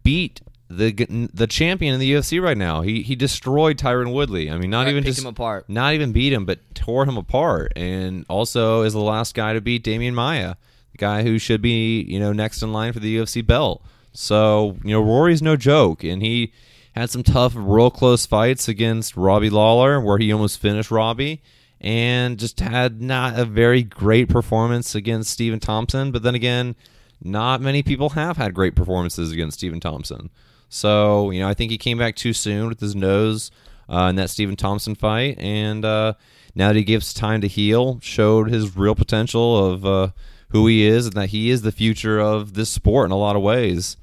beat 0.03 0.41
the 0.69 0.93
the 1.33 1.47
champion 1.47 1.95
in 1.95 2.01
the 2.01 2.13
UFC 2.13 2.43
right 2.43 2.57
now. 2.57 2.81
He 2.81 3.03
he 3.03 3.15
destroyed 3.15 3.79
Tyron 3.79 4.13
Woodley. 4.13 4.51
I 4.51 4.57
mean, 4.59 4.71
not 4.71 4.83
Right, 4.87 4.91
even 4.91 5.05
just 5.05 5.21
him 5.21 5.27
apart. 5.27 5.69
not 5.69 5.95
even 5.95 6.13
beat 6.13 6.33
him, 6.33 6.45
but 6.47 6.59
tore 6.75 7.05
him 7.05 7.17
apart. 7.17 7.73
And 7.77 8.25
also 8.29 8.83
is 8.83 8.93
the 8.93 8.99
last 9.01 9.35
guy 9.35 9.53
to 9.53 9.61
beat 9.61 9.85
Demian 9.85 10.15
Maia, 10.15 10.57
the 10.93 10.99
guy 10.99 11.23
who 11.23 11.39
should 11.39 11.61
be 11.63 12.01
you 12.03 12.19
know 12.19 12.33
next 12.33 12.63
in 12.63 12.73
line 12.73 12.93
for 12.93 13.01
the 13.01 13.17
UFC 13.17 13.47
belt. 13.47 13.85
So 14.13 14.79
you 14.83 14.91
know 14.93 15.03
Rory's 15.03 15.43
no 15.43 15.55
joke, 15.57 16.03
and 16.03 16.23
he 16.23 16.53
had 16.95 17.11
some 17.11 17.25
tough, 17.25 17.53
real 17.57 17.91
close 17.91 18.25
fights 18.25 18.69
against 18.69 19.17
Robbie 19.17 19.51
Lawler, 19.51 20.01
where 20.01 20.19
he 20.19 20.33
almost 20.33 20.61
finished 20.61 20.91
Robbie, 20.91 21.43
and 21.81 22.39
just 22.39 22.61
had 22.61 23.03
not 23.03 23.39
a 23.39 23.45
very 23.45 23.83
great 23.83 24.29
performance 24.29 24.95
against 24.95 25.31
Stephen 25.31 25.59
Thompson. 25.61 26.13
But 26.13 26.23
then 26.23 26.37
again, 26.37 26.77
not 27.21 27.61
many 27.61 27.83
people 27.83 28.11
have 28.11 28.37
had 28.37 28.55
great 28.55 28.77
performances 28.77 29.33
against 29.33 29.59
Stephen 29.59 29.81
Thompson. 29.81 30.31
So 30.69 31.31
you 31.31 31.41
know, 31.41 31.49
I 31.49 31.55
think 31.55 31.73
he 31.73 31.79
came 31.79 31.99
back 31.99 32.15
too 32.15 32.33
soon 32.33 32.69
with 32.69 32.81
his 32.81 32.95
nose 32.95 33.51
uh, 33.89 34.07
in 34.11 34.17
that 34.17 34.31
Stephen 34.31 34.57
Thompson 34.57 34.95
fight, 34.95 35.37
and 35.39 35.85
uh, 35.85 36.15
now 36.55 36.69
that 36.69 36.77
he 36.77 36.85
gives 36.85 37.13
time 37.13 37.41
to 37.41 37.49
heal, 37.49 37.99
showed 38.03 38.51
his 38.51 38.77
real 38.77 38.95
potential 38.95 39.73
of 39.73 39.85
uh, 39.85 40.09
who 40.51 40.69
he 40.69 40.87
is 40.87 41.07
and 41.07 41.17
that 41.17 41.31
he 41.31 41.51
is 41.51 41.63
the 41.63 41.73
future 41.73 42.21
of 42.21 42.55
this 42.55 42.71
sport 42.71 43.07
in 43.07 43.13
a 43.13 43.17
lot 43.17 43.35
of 43.35 43.43
ways. 43.43 43.97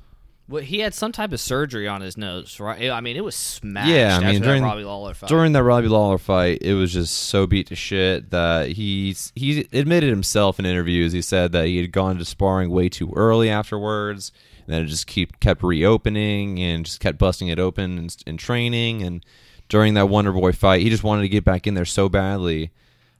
Well, 0.51 0.61
he 0.61 0.79
had 0.79 0.93
some 0.93 1.11
type 1.13 1.31
of 1.31 1.39
surgery 1.39 1.87
on 1.87 2.01
his 2.01 2.17
nose, 2.17 2.59
right? 2.59 2.91
I 2.91 2.99
mean, 2.99 3.15
it 3.15 3.23
was 3.23 3.35
smashed. 3.35 3.89
Yeah, 3.89 4.17
I 4.17 4.19
mean, 4.19 4.27
after 4.27 4.39
that 4.39 4.45
during- 4.45 4.63
Robbie 4.63 4.83
Lawler 4.83 5.13
fight. 5.13 5.29
During 5.29 5.53
that 5.53 5.63
Robbie 5.63 5.87
Lawler 5.87 6.17
fight, 6.17 6.59
it 6.61 6.73
was 6.73 6.91
just 6.91 7.15
so 7.15 7.47
beat 7.47 7.67
to 7.67 7.75
shit 7.75 8.31
that 8.31 8.69
he's 8.73 9.31
he 9.35 9.65
admitted 9.71 10.09
himself 10.09 10.59
in 10.59 10.65
interviews. 10.65 11.13
He 11.13 11.21
said 11.21 11.53
that 11.53 11.67
he 11.67 11.77
had 11.77 11.91
gone 11.91 12.17
to 12.17 12.25
sparring 12.25 12.69
way 12.69 12.89
too 12.89 13.13
early 13.15 13.49
afterwards, 13.49 14.33
and 14.65 14.75
then 14.75 14.83
it 14.83 14.87
just 14.87 15.07
keep 15.07 15.39
kept 15.39 15.63
reopening 15.63 16.59
and 16.59 16.85
just 16.85 16.99
kept 16.99 17.17
busting 17.17 17.47
it 17.47 17.57
open 17.57 17.97
in, 17.97 18.09
in 18.27 18.35
training. 18.37 19.03
And 19.03 19.25
during 19.69 19.93
that 19.93 20.09
Wonder 20.09 20.33
Boy 20.33 20.51
fight, 20.51 20.81
he 20.81 20.89
just 20.89 21.03
wanted 21.03 21.21
to 21.21 21.29
get 21.29 21.45
back 21.45 21.65
in 21.65 21.75
there 21.75 21.85
so 21.85 22.09
badly. 22.09 22.71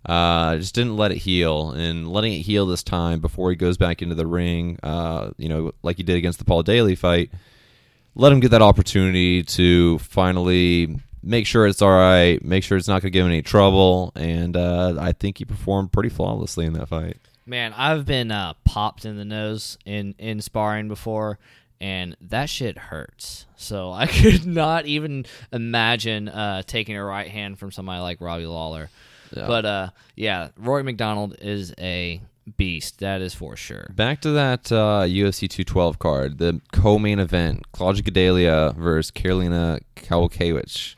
Uh, 0.05 0.57
just 0.57 0.73
didn't 0.73 0.97
let 0.97 1.11
it 1.11 1.17
heal, 1.17 1.71
and 1.71 2.11
letting 2.11 2.33
it 2.33 2.39
heal 2.39 2.65
this 2.65 2.83
time 2.83 3.19
before 3.19 3.49
he 3.49 3.55
goes 3.55 3.77
back 3.77 4.01
into 4.01 4.15
the 4.15 4.27
ring. 4.27 4.79
Uh, 4.81 5.31
you 5.37 5.49
know, 5.49 5.71
like 5.83 5.97
he 5.97 6.03
did 6.03 6.17
against 6.17 6.39
the 6.39 6.45
Paul 6.45 6.63
Daley 6.63 6.95
fight 6.95 7.31
let 8.15 8.31
him 8.31 8.39
get 8.39 8.51
that 8.51 8.61
opportunity 8.61 9.43
to 9.43 9.97
finally 9.99 10.99
make 11.23 11.45
sure 11.45 11.67
it's 11.67 11.81
all 11.81 11.89
right, 11.89 12.43
make 12.43 12.63
sure 12.63 12.77
it's 12.77 12.87
not 12.87 13.01
going 13.01 13.11
to 13.11 13.17
give 13.17 13.25
him 13.25 13.31
any 13.31 13.41
trouble, 13.41 14.11
and 14.15 14.57
uh, 14.57 14.95
I 14.99 15.11
think 15.13 15.37
he 15.37 15.45
performed 15.45 15.91
pretty 15.91 16.09
flawlessly 16.09 16.65
in 16.65 16.73
that 16.73 16.87
fight. 16.87 17.17
Man, 17.45 17.73
I've 17.73 18.05
been 18.05 18.31
uh, 18.31 18.53
popped 18.65 19.05
in 19.05 19.17
the 19.17 19.25
nose 19.25 19.77
in 19.85 20.15
in 20.17 20.41
sparring 20.41 20.87
before, 20.87 21.39
and 21.79 22.15
that 22.21 22.49
shit 22.49 22.77
hurts. 22.77 23.45
So 23.55 23.91
I 23.93 24.07
could 24.07 24.45
not 24.45 24.85
even 24.85 25.25
imagine 25.51 26.29
uh, 26.29 26.63
taking 26.63 26.95
a 26.95 27.03
right 27.03 27.29
hand 27.29 27.59
from 27.59 27.71
somebody 27.71 28.01
like 28.01 28.21
Robbie 28.21 28.45
Lawler. 28.45 28.89
Yeah. 29.35 29.47
But 29.47 29.65
uh, 29.65 29.89
yeah, 30.15 30.49
Roy 30.57 30.83
McDonald 30.83 31.35
is 31.41 31.73
a 31.77 32.21
beast. 32.57 32.99
That 32.99 33.21
is 33.21 33.33
for 33.33 33.55
sure. 33.55 33.91
Back 33.95 34.21
to 34.21 34.31
that 34.31 34.71
uh, 34.71 35.03
UFC 35.05 35.49
212 35.49 35.99
card, 35.99 36.37
the 36.37 36.61
co-main 36.71 37.19
event: 37.19 37.71
Claudia 37.71 38.03
Gadelha 38.03 38.75
versus 38.75 39.11
Carolina 39.11 39.79
Kowalkiewicz. 39.95 40.95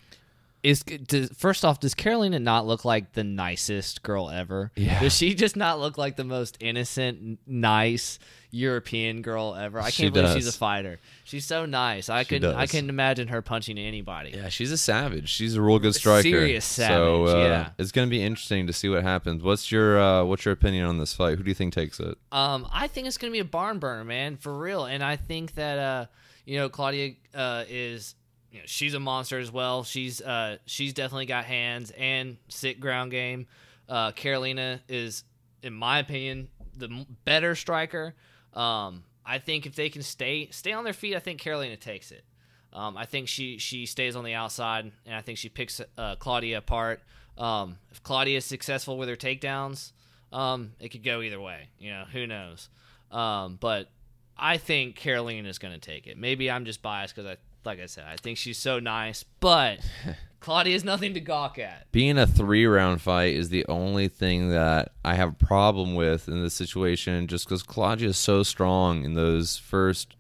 Is 0.64 0.82
does, 0.82 1.30
first 1.36 1.66
off, 1.66 1.82
does 1.82 1.94
Carolina 1.94 2.40
not 2.40 2.66
look 2.66 2.86
like 2.86 3.12
the 3.12 3.24
nicest 3.26 4.02
girl 4.02 4.30
ever? 4.30 4.72
Yeah. 4.78 4.98
Does 5.02 5.14
she 5.14 5.36
just 5.36 5.58
not 5.58 5.80
look 5.82 5.98
like 5.98 6.16
the 6.16 6.24
most 6.24 6.56
innocent, 6.62 7.40
nice 7.46 8.18
European 8.50 9.22
girl 9.22 9.56
ever? 9.56 9.82
I 9.82 9.92
can't 9.92 10.14
believe 10.14 10.34
she's 10.34 10.48
a 10.48 10.54
fighter. 10.54 11.02
She's 11.26 11.46
so 11.46 11.66
nice. 11.66 12.08
I 12.08 12.24
She 12.24 12.30
couldn't. 12.30 12.56
I 12.56 12.62
does. 12.62 12.72
couldn't 12.72 12.90
imagine 12.90 13.28
her 13.28 13.42
punching 13.42 13.78
anybody. 13.78 14.32
Yeah, 14.34 14.48
she's 14.48 14.72
a 14.72 14.78
savage. 14.78 15.28
She's 15.28 15.56
a 15.56 15.62
real 15.62 15.80
good 15.80 15.96
striker. 15.96 16.22
Serious 16.24 16.64
So 16.64 17.26
savage, 17.26 17.36
uh, 17.36 17.38
yeah. 17.50 17.70
it's 17.78 17.92
going 17.92 18.08
to 18.08 18.10
be 18.10 18.24
interesting 18.24 18.66
to 18.68 18.72
see 18.74 18.88
what 18.88 19.04
happens. 19.04 19.44
What's 19.44 19.70
your 19.70 20.00
uh, 20.00 20.24
what's 20.24 20.46
your 20.46 20.54
opinion 20.54 20.86
on 20.86 20.98
this 20.98 21.14
fight? 21.14 21.38
Who 21.38 21.44
do 21.44 21.50
you 21.52 21.56
think 21.56 21.74
takes 21.74 22.00
it? 22.00 22.18
Um, 22.32 22.68
I 22.72 22.88
think 22.88 23.08
it's 23.08 23.18
gonna 23.18 23.32
be 23.34 23.40
a 23.40 23.44
barn 23.46 23.80
burner, 23.80 24.06
man, 24.06 24.38
for 24.38 24.58
real. 24.58 24.86
And 24.86 25.04
I 25.04 25.18
think 25.18 25.56
that 25.56 25.78
uh, 25.78 26.06
you 26.46 26.58
know, 26.58 26.70
Claudia 26.70 27.16
uh, 27.36 27.66
is 27.68 28.16
you 28.54 28.60
know, 28.60 28.66
she's 28.68 28.94
a 28.94 29.00
monster 29.00 29.40
as 29.40 29.52
well. 29.52 29.84
She's 29.84 30.22
uh, 30.22 30.58
she's 30.66 30.94
definitely 30.94 31.26
got 31.26 31.46
hands 31.46 31.92
and 31.98 32.38
sick 32.48 32.80
ground 32.80 33.10
game. 33.10 33.48
Uh, 33.90 34.12
Carolina 34.12 34.80
is, 34.88 35.24
in 35.64 35.74
my 35.74 36.00
opinion, 36.00 36.50
the 36.78 37.06
better 37.26 37.56
striker. 37.56 38.14
Um, 38.54 39.04
I 39.26 39.40
think 39.40 39.66
if 39.66 39.76
they 39.76 39.90
can 39.90 40.04
stay 40.04 40.50
stay 40.52 40.72
on 40.72 40.84
their 40.84 40.94
feet, 40.94 41.16
I 41.16 41.20
think 41.20 41.42
Carolina 41.42 41.76
takes 41.78 42.12
it. 42.12 42.24
Um, 42.72 42.96
I 42.96 43.06
think 43.06 43.28
she 43.28 43.58
she 43.58 43.88
stays 43.88 44.16
on 44.16 44.24
the 44.24 44.36
outside, 44.36 44.92
and 45.06 45.16
I 45.16 45.22
think 45.22 45.40
she 45.40 45.50
picks 45.50 45.82
uh, 45.98 46.16
Claudia 46.18 46.60
apart. 46.60 47.02
Um, 47.40 47.78
if 47.92 48.04
Claudia 48.04 48.38
is 48.38 48.46
successful 48.46 49.00
with 49.00 49.10
her 49.10 49.16
takedowns, 49.16 49.94
um, 50.32 50.74
it 50.80 50.90
could 50.90 51.04
go 51.04 51.22
either 51.22 51.42
way. 51.42 51.70
You 51.80 51.90
know, 51.90 52.04
who 52.12 52.28
knows? 52.28 52.70
Um, 53.12 53.58
but 53.60 53.90
I 54.38 54.58
think 54.58 54.96
Carolina 54.96 55.50
is 55.50 55.58
going 55.58 55.74
to 55.74 55.80
take 55.80 56.06
it. 56.06 56.18
Maybe 56.18 56.52
I'm 56.52 56.66
just 56.66 56.84
biased 56.84 57.16
because 57.16 57.32
I, 57.32 57.38
like 57.66 57.80
I 57.80 57.86
said, 57.88 58.06
I 58.08 58.16
think 58.18 58.38
she's 58.38 58.58
so 58.58 58.80
nice. 58.80 59.24
But 59.40 59.80
Claudia 60.40 60.76
is 60.76 60.84
nothing 60.84 61.14
to 61.14 61.20
gawk 61.22 61.58
at. 61.60 61.92
being 61.92 62.18
a 62.18 62.28
three 62.28 62.66
round 62.66 63.02
fight 63.02 63.36
is 63.36 63.50
the 63.50 63.66
only 63.68 64.08
thing 64.08 64.50
that 64.50 64.92
I 65.06 65.16
have 65.16 65.30
a 65.30 65.46
problem 65.46 65.96
with 65.96 66.28
in 66.28 66.42
this 66.42 66.54
situation 66.54 67.28
just 67.28 67.46
because 67.46 67.64
Claudia 67.64 68.10
is 68.10 68.18
so 68.18 68.44
strong 68.44 69.04
in 69.06 69.14
those 69.14 69.58
first 69.58 70.16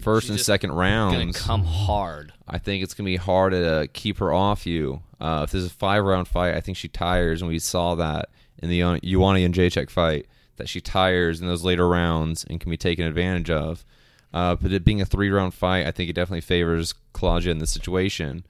first 0.00 0.26
She's 0.26 0.30
and 0.36 0.40
second 0.40 0.70
Going 0.70 0.80
rounds. 0.80 1.36
to 1.36 1.42
come 1.42 1.64
hard. 1.64 2.32
I 2.48 2.58
think 2.58 2.82
it's 2.82 2.94
gonna 2.94 3.06
be 3.06 3.16
hard 3.16 3.52
to 3.52 3.88
keep 3.92 4.18
her 4.18 4.32
off 4.32 4.66
you. 4.66 5.02
Uh, 5.20 5.42
if 5.44 5.52
there's 5.52 5.66
a 5.66 5.70
five 5.70 6.02
round 6.04 6.26
fight, 6.28 6.54
I 6.54 6.60
think 6.60 6.76
she 6.76 6.88
tires, 6.88 7.42
and 7.42 7.48
we 7.50 7.58
saw 7.58 7.94
that 7.96 8.30
in 8.58 8.68
the 8.70 8.80
Joanna 9.04 9.38
Jędrzejczyk 9.40 9.90
fight 9.90 10.26
that 10.56 10.68
she 10.68 10.80
tires 10.80 11.40
in 11.40 11.46
those 11.46 11.62
later 11.64 11.88
rounds 11.88 12.44
and 12.44 12.60
can 12.60 12.70
be 12.70 12.76
taken 12.76 13.06
advantage 13.06 13.50
of. 13.50 13.84
Uh, 14.32 14.56
but 14.56 14.72
it 14.72 14.84
being 14.84 15.00
a 15.00 15.04
three 15.04 15.30
round 15.30 15.54
fight, 15.54 15.86
I 15.86 15.90
think 15.90 16.08
it 16.08 16.14
definitely 16.14 16.40
favors 16.40 16.94
Claudia 17.12 17.50
in 17.50 17.58
this 17.58 17.70
situation. 17.70 18.44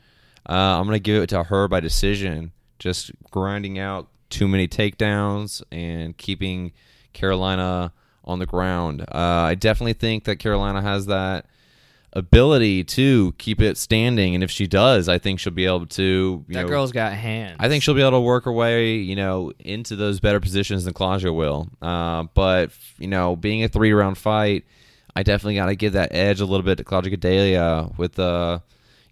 Uh, 0.49 0.53
I'm 0.79 0.85
gonna 0.87 0.99
give 0.99 1.23
it 1.23 1.29
to 1.31 1.45
her 1.45 1.68
by 1.68 1.81
decision, 1.81 2.53
just 2.79 3.11
grinding 3.31 3.79
out 3.79 4.09
too 4.31 4.49
many 4.49 4.66
takedowns 4.68 5.62
and 5.71 6.16
keeping 6.16 6.73
Carolina 7.12 7.92
on 8.25 8.38
the 8.38 8.47
ground. 8.47 9.03
Uh, 9.03 9.07
I 9.18 9.55
definitely 9.55 9.92
think 9.95 10.25
that 10.25 10.37
Carolina 10.37 10.81
has 10.83 11.07
that 11.07 11.47
ability 12.14 12.85
to 12.85 13.35
keep 13.38 13.61
it 13.61 13.77
standing, 13.77 14.35
and 14.35 14.45
if 14.45 14.51
she 14.51 14.66
does, 14.66 15.09
I 15.09 15.18
think 15.18 15.40
she'll 15.40 15.53
be 15.53 15.66
able 15.66 15.87
to. 15.87 16.03
You 16.49 16.55
That 16.55 16.62
know, 16.62 16.68
girl's 16.68 16.92
got 16.92 17.12
hands. 17.12 17.57
I 17.59 17.68
think 17.68 17.83
she'll 17.83 17.95
be 17.95 18.01
able 18.03 18.12
to 18.12 18.21
work 18.21 18.45
her 18.45 18.53
way, 18.53 18.97
you 18.97 19.16
know, 19.16 19.53
into 19.59 19.97
those 19.97 20.21
better 20.21 20.40
positions 20.40 20.85
than 20.85 20.95
Claudia 20.95 21.33
will. 21.33 21.68
Uh, 21.81 22.25
but 22.35 22.71
you 22.99 23.09
know, 23.09 23.37
being 23.37 23.64
a 23.64 23.68
three 23.68 23.92
round 23.92 24.18
fight, 24.18 24.64
I 25.14 25.22
definitely 25.22 25.57
got 25.57 25.66
to 25.66 25.77
give 25.77 25.92
that 25.92 26.14
edge 26.14 26.40
a 26.40 26.46
little 26.46 26.64
bit 26.64 26.79
to 26.79 26.85
Claudia 26.85 27.16
Gadelha 27.16 27.96
with 27.98 28.18
uh, 28.18 28.61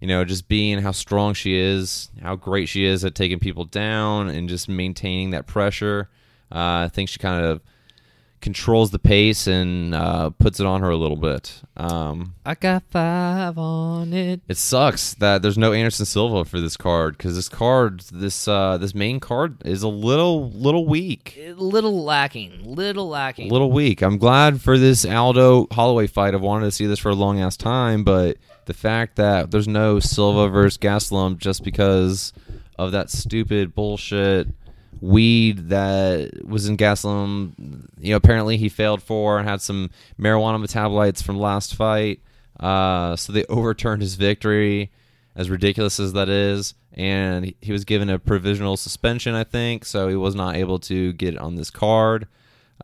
you 0.01 0.07
know, 0.07 0.25
just 0.25 0.47
being 0.47 0.79
how 0.79 0.91
strong 0.91 1.35
she 1.35 1.55
is, 1.55 2.09
how 2.21 2.35
great 2.35 2.67
she 2.67 2.83
is 2.83 3.05
at 3.05 3.13
taking 3.13 3.39
people 3.39 3.65
down 3.65 4.29
and 4.29 4.49
just 4.49 4.67
maintaining 4.67 5.29
that 5.29 5.45
pressure. 5.45 6.09
Uh, 6.51 6.85
I 6.85 6.89
think 6.91 7.07
she 7.07 7.19
kind 7.19 7.45
of 7.45 7.61
controls 8.41 8.91
the 8.91 8.99
pace 8.99 9.47
and 9.47 9.95
uh, 9.95 10.31
puts 10.31 10.59
it 10.59 10.65
on 10.65 10.81
her 10.81 10.89
a 10.89 10.97
little 10.97 11.17
bit. 11.17 11.61
Um, 11.77 12.35
I 12.45 12.55
got 12.55 12.83
five 12.89 13.57
on 13.57 14.13
it. 14.13 14.41
it 14.47 14.57
sucks 14.57 15.13
that 15.15 15.41
there's 15.41 15.57
no 15.57 15.73
Anderson 15.73 16.05
Silva 16.05 16.43
for 16.43 16.59
this 16.59 16.75
card 16.75 17.17
because 17.17 17.35
this 17.35 17.47
card, 17.47 18.01
this 18.11 18.47
uh, 18.47 18.77
this 18.77 18.93
main 18.93 19.19
card, 19.19 19.65
is 19.65 19.83
a 19.83 19.87
little 19.87 20.51
little 20.51 20.85
weak. 20.85 21.37
A 21.39 21.53
little 21.53 22.03
lacking. 22.03 22.75
Little 22.75 23.07
lacking. 23.07 23.49
A 23.49 23.53
little 23.53 23.71
weak. 23.71 24.01
I'm 24.01 24.17
glad 24.17 24.61
for 24.61 24.77
this 24.77 25.05
Aldo 25.05 25.67
Holloway 25.71 26.07
fight. 26.07 26.33
I've 26.33 26.41
wanted 26.41 26.65
to 26.65 26.71
see 26.71 26.87
this 26.87 26.99
for 26.99 27.09
a 27.09 27.15
long 27.15 27.39
ass 27.39 27.55
time, 27.55 28.03
but 28.03 28.37
the 28.65 28.73
fact 28.73 29.15
that 29.15 29.51
there's 29.51 29.67
no 29.67 29.99
Silva 29.99 30.49
versus 30.49 30.77
Gastelum 30.77 31.37
just 31.37 31.63
because 31.63 32.33
of 32.77 32.91
that 32.91 33.09
stupid 33.09 33.75
bullshit 33.75 34.47
weed 35.01 35.69
that 35.69 36.45
was 36.45 36.67
in 36.67 36.77
Gastelum, 36.77 37.87
you 37.99 38.11
know, 38.11 38.17
apparently 38.17 38.57
he 38.57 38.69
failed 38.69 39.01
for 39.01 39.39
and 39.39 39.49
had 39.49 39.61
some 39.61 39.89
marijuana 40.19 40.63
metabolites 40.63 41.23
from 41.23 41.37
last 41.37 41.75
fight. 41.75 42.21
Uh, 42.59 43.15
so 43.15 43.33
they 43.33 43.43
overturned 43.45 44.03
his 44.03 44.15
victory, 44.15 44.91
as 45.35 45.49
ridiculous 45.49 45.99
as 45.99 46.13
that 46.13 46.29
is. 46.29 46.75
And 46.93 47.53
he 47.61 47.71
was 47.71 47.83
given 47.85 48.09
a 48.09 48.19
provisional 48.19 48.77
suspension, 48.77 49.33
I 49.33 49.43
think, 49.43 49.85
so 49.85 50.07
he 50.07 50.15
was 50.15 50.35
not 50.35 50.55
able 50.55 50.77
to 50.79 51.13
get 51.13 51.37
on 51.37 51.55
this 51.55 51.71
card. 51.71 52.27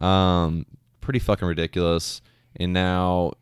Um, 0.01 0.65
pretty 1.01 1.19
fucking 1.19 1.47
ridiculous. 1.47 2.21
And 2.56 2.73
now 2.73 3.34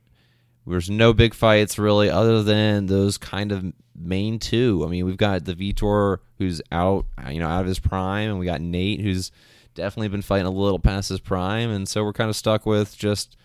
there's 0.67 0.89
no 0.89 1.13
big 1.13 1.33
fights 1.33 1.77
really, 1.77 2.09
other 2.09 2.41
than 2.43 2.87
those 2.87 3.17
kind 3.17 3.51
of 3.51 3.73
main 3.95 4.39
two. 4.39 4.83
I 4.85 4.89
mean, 4.89 5.05
we've 5.05 5.17
got 5.17 5.45
the 5.45 5.53
Vitor 5.53 6.17
who's 6.37 6.61
out, 6.71 7.05
you 7.29 7.39
know, 7.39 7.47
out 7.47 7.61
of 7.61 7.67
his 7.67 7.79
prime, 7.79 8.29
and 8.29 8.39
we 8.39 8.45
got 8.45 8.61
Nate 8.61 9.01
who's 9.01 9.31
definitely 9.73 10.07
been 10.07 10.21
fighting 10.21 10.47
a 10.47 10.51
little 10.51 10.79
past 10.79 11.09
his 11.09 11.19
prime, 11.19 11.69
and 11.69 11.87
so 11.87 12.03
we're 12.03 12.13
kind 12.13 12.29
of 12.29 12.35
stuck 12.35 12.65
with 12.65 12.97
just 12.97 13.37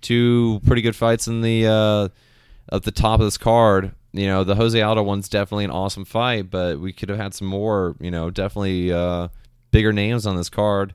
two 0.00 0.60
pretty 0.66 0.82
good 0.82 0.96
fights 0.96 1.26
in 1.26 1.40
the 1.40 1.66
uh, 1.66 2.08
at 2.74 2.82
the 2.82 2.92
top 2.92 3.20
of 3.20 3.26
this 3.26 3.38
card. 3.38 3.92
You 4.12 4.26
know, 4.26 4.44
the 4.44 4.54
Jose 4.54 4.80
Aldo 4.80 5.02
one's 5.02 5.28
definitely 5.28 5.64
an 5.64 5.70
awesome 5.70 6.04
fight, 6.04 6.50
but 6.50 6.80
we 6.80 6.92
could 6.92 7.08
have 7.08 7.18
had 7.18 7.34
some 7.34 7.48
more, 7.48 7.96
you 8.00 8.10
know, 8.10 8.30
definitely 8.30 8.92
uh, 8.92 9.28
bigger 9.70 9.92
names 9.92 10.26
on 10.26 10.36
this 10.36 10.48
card. 10.48 10.94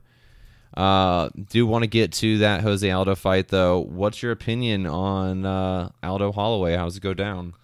Uh, 0.74 1.28
do 1.50 1.66
want 1.66 1.82
to 1.82 1.88
get 1.88 2.12
to 2.12 2.38
that 2.38 2.62
Jose 2.62 2.88
Aldo 2.90 3.14
fight 3.14 3.48
though. 3.48 3.80
What's 3.80 4.22
your 4.22 4.32
opinion 4.32 4.86
on 4.86 5.44
uh, 5.44 5.90
Aldo 6.02 6.32
Holloway? 6.32 6.76
How's 6.76 6.96
it 6.96 7.02
go 7.02 7.14
down? 7.14 7.54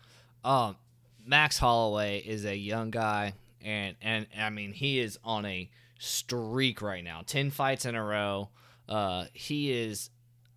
Um, 0.44 0.76
Max 1.24 1.58
Holloway 1.58 2.18
is 2.18 2.44
a 2.44 2.56
young 2.56 2.90
guy, 2.90 3.34
and 3.62 3.96
and 4.02 4.26
I 4.38 4.50
mean 4.50 4.72
he 4.72 4.98
is 4.98 5.18
on 5.24 5.44
a 5.46 5.70
streak 5.98 6.82
right 6.82 7.02
now. 7.02 7.22
Ten 7.26 7.50
fights 7.50 7.86
in 7.86 7.94
a 7.94 8.04
row. 8.04 8.50
Uh, 8.88 9.26
he 9.32 9.72
is. 9.72 10.10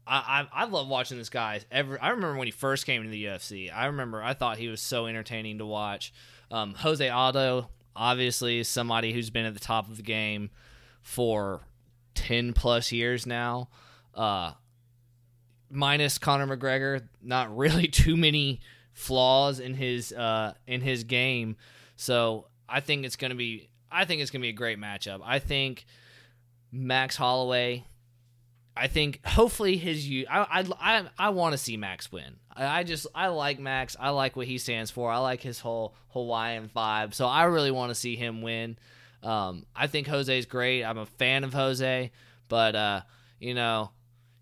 I, 0.05 0.47
I 0.53 0.63
I 0.63 0.65
love 0.65 0.87
watching 0.87 1.17
this 1.17 1.29
guy. 1.29 1.61
Ever 1.71 2.01
I 2.01 2.09
remember 2.09 2.37
when 2.37 2.47
he 2.47 2.51
first 2.51 2.85
came 2.85 3.01
into 3.01 3.11
the 3.11 3.25
UFC. 3.25 3.73
I 3.73 3.85
remember 3.85 4.21
I 4.21 4.33
thought 4.33 4.57
he 4.57 4.67
was 4.67 4.81
so 4.81 5.07
entertaining 5.07 5.59
to 5.59 5.65
watch. 5.65 6.13
Um, 6.49 6.73
Jose 6.75 7.07
Aldo, 7.07 7.69
obviously, 7.95 8.59
is 8.59 8.67
somebody 8.67 9.13
who's 9.13 9.29
been 9.29 9.45
at 9.45 9.53
the 9.53 9.59
top 9.59 9.89
of 9.89 9.95
the 9.95 10.03
game 10.03 10.49
for 11.01 11.61
ten 12.21 12.53
plus 12.53 12.91
years 12.91 13.25
now. 13.25 13.69
Uh, 14.13 14.51
minus 15.71 16.17
Conor 16.17 16.55
McGregor, 16.55 17.07
not 17.21 17.55
really 17.57 17.87
too 17.87 18.15
many 18.15 18.59
flaws 18.93 19.59
in 19.59 19.73
his 19.73 20.13
uh, 20.13 20.53
in 20.67 20.81
his 20.81 21.03
game. 21.03 21.55
So 21.95 22.47
I 22.69 22.79
think 22.79 23.05
it's 23.05 23.15
gonna 23.15 23.35
be 23.35 23.69
I 23.91 24.05
think 24.05 24.21
it's 24.21 24.29
gonna 24.29 24.43
be 24.43 24.49
a 24.49 24.53
great 24.53 24.79
matchup. 24.79 25.21
I 25.23 25.39
think 25.39 25.85
Max 26.71 27.15
Holloway. 27.15 27.85
I 28.77 28.87
think 28.87 29.25
hopefully 29.25 29.75
his 29.75 30.07
you 30.07 30.25
I 30.29 30.61
I 30.61 30.65
I, 30.79 31.09
I 31.17 31.29
want 31.29 31.53
to 31.53 31.57
see 31.57 31.75
Max 31.75 32.11
win. 32.11 32.37
I, 32.55 32.79
I 32.79 32.83
just 32.83 33.07
I 33.15 33.27
like 33.27 33.59
Max. 33.59 33.95
I 33.99 34.11
like 34.11 34.35
what 34.35 34.47
he 34.47 34.57
stands 34.59 34.91
for. 34.91 35.11
I 35.11 35.17
like 35.17 35.41
his 35.41 35.59
whole 35.59 35.95
Hawaiian 36.09 36.69
vibe. 36.73 37.13
So 37.13 37.25
I 37.25 37.43
really 37.45 37.71
want 37.71 37.89
to 37.89 37.95
see 37.95 38.15
him 38.15 38.41
win. 38.41 38.77
Um, 39.23 39.65
I 39.75 39.87
think 39.87 40.07
Jose's 40.07 40.45
great. 40.45 40.83
I'm 40.83 40.97
a 40.97 41.05
fan 41.05 41.43
of 41.43 41.53
Jose, 41.53 42.11
but 42.47 42.75
uh, 42.75 43.01
you 43.39 43.53
know, 43.53 43.91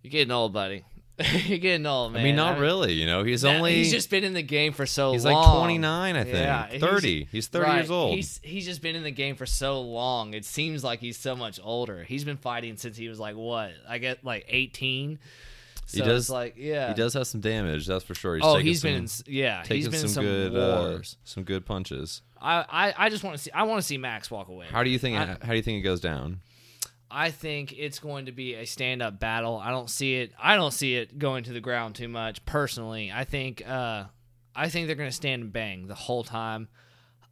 you're 0.02 0.12
getting 0.12 0.32
old, 0.32 0.54
buddy. 0.54 0.86
You're 1.46 1.58
getting 1.58 1.86
old, 1.86 2.14
man. 2.14 2.22
I 2.22 2.24
mean, 2.24 2.38
not 2.38 2.60
really. 2.60 2.94
You 2.94 3.06
know, 3.06 3.26
he's 3.26 3.44
only 3.44 3.76
He's 3.76 3.92
just 3.92 4.10
been 4.10 4.24
in 4.24 4.34
the 4.34 4.42
game 4.42 4.72
for 4.72 4.86
so 4.86 5.12
he's 5.12 5.26
long. 5.26 5.34
He's 5.36 5.48
like 5.50 5.58
29, 5.58 6.16
I 6.16 6.24
think. 6.24 6.34
Yeah, 6.34 6.68
30. 6.80 7.28
He's, 7.30 7.48
30 7.48 7.66
right. 7.66 7.76
years 7.76 7.92
old. 7.92 8.16
He's 8.16 8.40
he's 8.42 8.64
just 8.64 8.82
been 8.82 8.96
in 8.96 9.04
the 9.04 9.12
game 9.12 9.36
for 9.36 9.46
so 9.46 9.82
long. 9.82 10.34
It 10.34 10.46
seems 10.46 10.82
like 10.82 11.02
he's 11.02 11.18
so 11.18 11.36
much 11.36 11.60
older. 11.62 12.06
He's 12.06 12.24
been 12.24 12.38
fighting 12.38 12.78
since 12.78 12.96
he 12.96 13.10
was 13.10 13.20
like 13.20 13.36
what? 13.36 13.72
I 13.86 13.98
get 13.98 14.24
like 14.24 14.46
18. 14.48 15.20
So 15.88 15.98
He 15.98 16.10
does- 16.10 16.24
It's 16.24 16.30
like 16.30 16.54
yeah. 16.56 16.88
he 16.88 16.94
does 16.94 17.14
have 17.16 17.28
some 17.28 17.42
damage, 17.42 17.86
that's 17.86 18.06
for 18.06 18.16
sure. 18.16 18.36
He's 18.36 18.46
Oh, 18.46 18.56
he's 18.56 18.80
some, 18.80 18.90
been 18.92 19.04
in, 19.04 19.10
yeah. 19.26 19.64
taking 19.64 19.76
He's 19.76 19.88
been 19.90 20.00
some, 20.00 20.10
some 20.10 20.24
good 20.24 20.56
uh, 20.56 20.82
wars. 20.90 21.18
some 21.26 21.44
good 21.44 21.66
punches. 21.66 22.22
I, 22.42 22.66
I 22.70 22.94
I 23.06 23.10
just 23.10 23.24
want 23.24 23.38
to 23.38 23.44
see. 23.44 23.52
I 23.52 23.64
want 23.64 23.82
to 23.82 23.86
see 23.88 23.98
Max 23.98 24.30
walk 24.32 24.48
away. 24.48 24.66
How 24.70 24.84
do 24.84 24.90
you 24.90 25.00
think 25.00 25.18
I- 25.18 25.24
it, 25.24 25.44
how 25.44 25.50
do 25.52 25.56
you 25.56 25.62
think 25.64 25.80
it 25.80 25.84
goes 25.84 26.00
down? 26.00 26.42
I 27.12 27.32
think 27.32 27.74
it's 27.76 27.98
going 27.98 28.28
to 28.28 28.32
be 28.32 28.54
a 28.54 28.66
stand 28.66 29.02
up 29.02 29.20
battle. 29.20 29.58
I 29.58 29.72
don't 29.72 29.90
see 29.90 30.18
it. 30.18 30.32
I 30.40 30.56
don't 30.56 30.72
see 30.74 30.96
it 30.96 31.18
going 31.18 31.44
to 31.46 31.54
the 31.54 31.60
ground 31.62 31.96
too 31.96 32.08
much 32.08 32.46
personally. 32.46 33.12
I 33.12 33.24
think. 33.24 33.68
Uh, 33.68 34.06
I 34.56 34.70
think 34.70 34.88
they're 34.88 34.96
going 34.96 35.10
to 35.10 35.16
stand 35.16 35.42
and 35.44 35.54
bang 35.54 35.88
the 35.88 35.96
whole 35.96 36.24
time. 36.24 36.68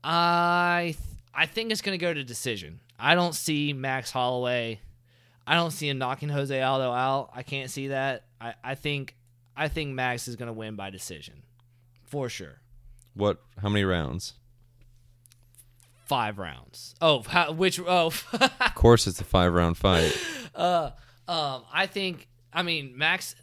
I 0.03 0.95
th- 0.97 0.99
I 1.33 1.45
think 1.45 1.71
it's 1.71 1.81
going 1.81 1.97
to 1.97 2.03
go 2.03 2.13
to 2.13 2.23
decision. 2.23 2.79
I 2.99 3.13
don't 3.15 3.35
see 3.35 3.73
Max 3.73 4.11
Holloway. 4.11 4.79
I 5.45 5.55
don't 5.55 5.71
see 5.71 5.87
him 5.87 5.97
knocking 5.97 6.29
Jose 6.29 6.59
Aldo 6.61 6.91
out. 6.91 7.29
I 7.33 7.43
can't 7.43 7.69
see 7.69 7.87
that. 7.89 8.25
I, 8.41 8.53
I 8.63 8.75
think 8.75 9.15
I 9.55 9.67
think 9.67 9.93
Max 9.93 10.27
is 10.27 10.35
going 10.35 10.47
to 10.47 10.53
win 10.53 10.75
by 10.75 10.89
decision, 10.89 11.43
for 12.03 12.29
sure. 12.29 12.61
What 13.13 13.41
how 13.61 13.69
many 13.69 13.83
rounds? 13.85 14.33
Five 16.07 16.37
rounds. 16.39 16.95
Oh, 17.01 17.21
how, 17.23 17.51
which? 17.51 17.79
Oh, 17.79 18.07
Of 18.33 18.75
course 18.75 19.07
it's 19.07 19.19
a 19.19 19.25
5 19.25 19.53
round 19.53 19.77
fight. 19.77 20.17
Uh, 20.55 20.89
um, 21.27 21.65
I 21.71 21.85
think. 21.85 22.27
I 22.51 22.63
mean, 22.63 22.97
Max. 22.97 23.35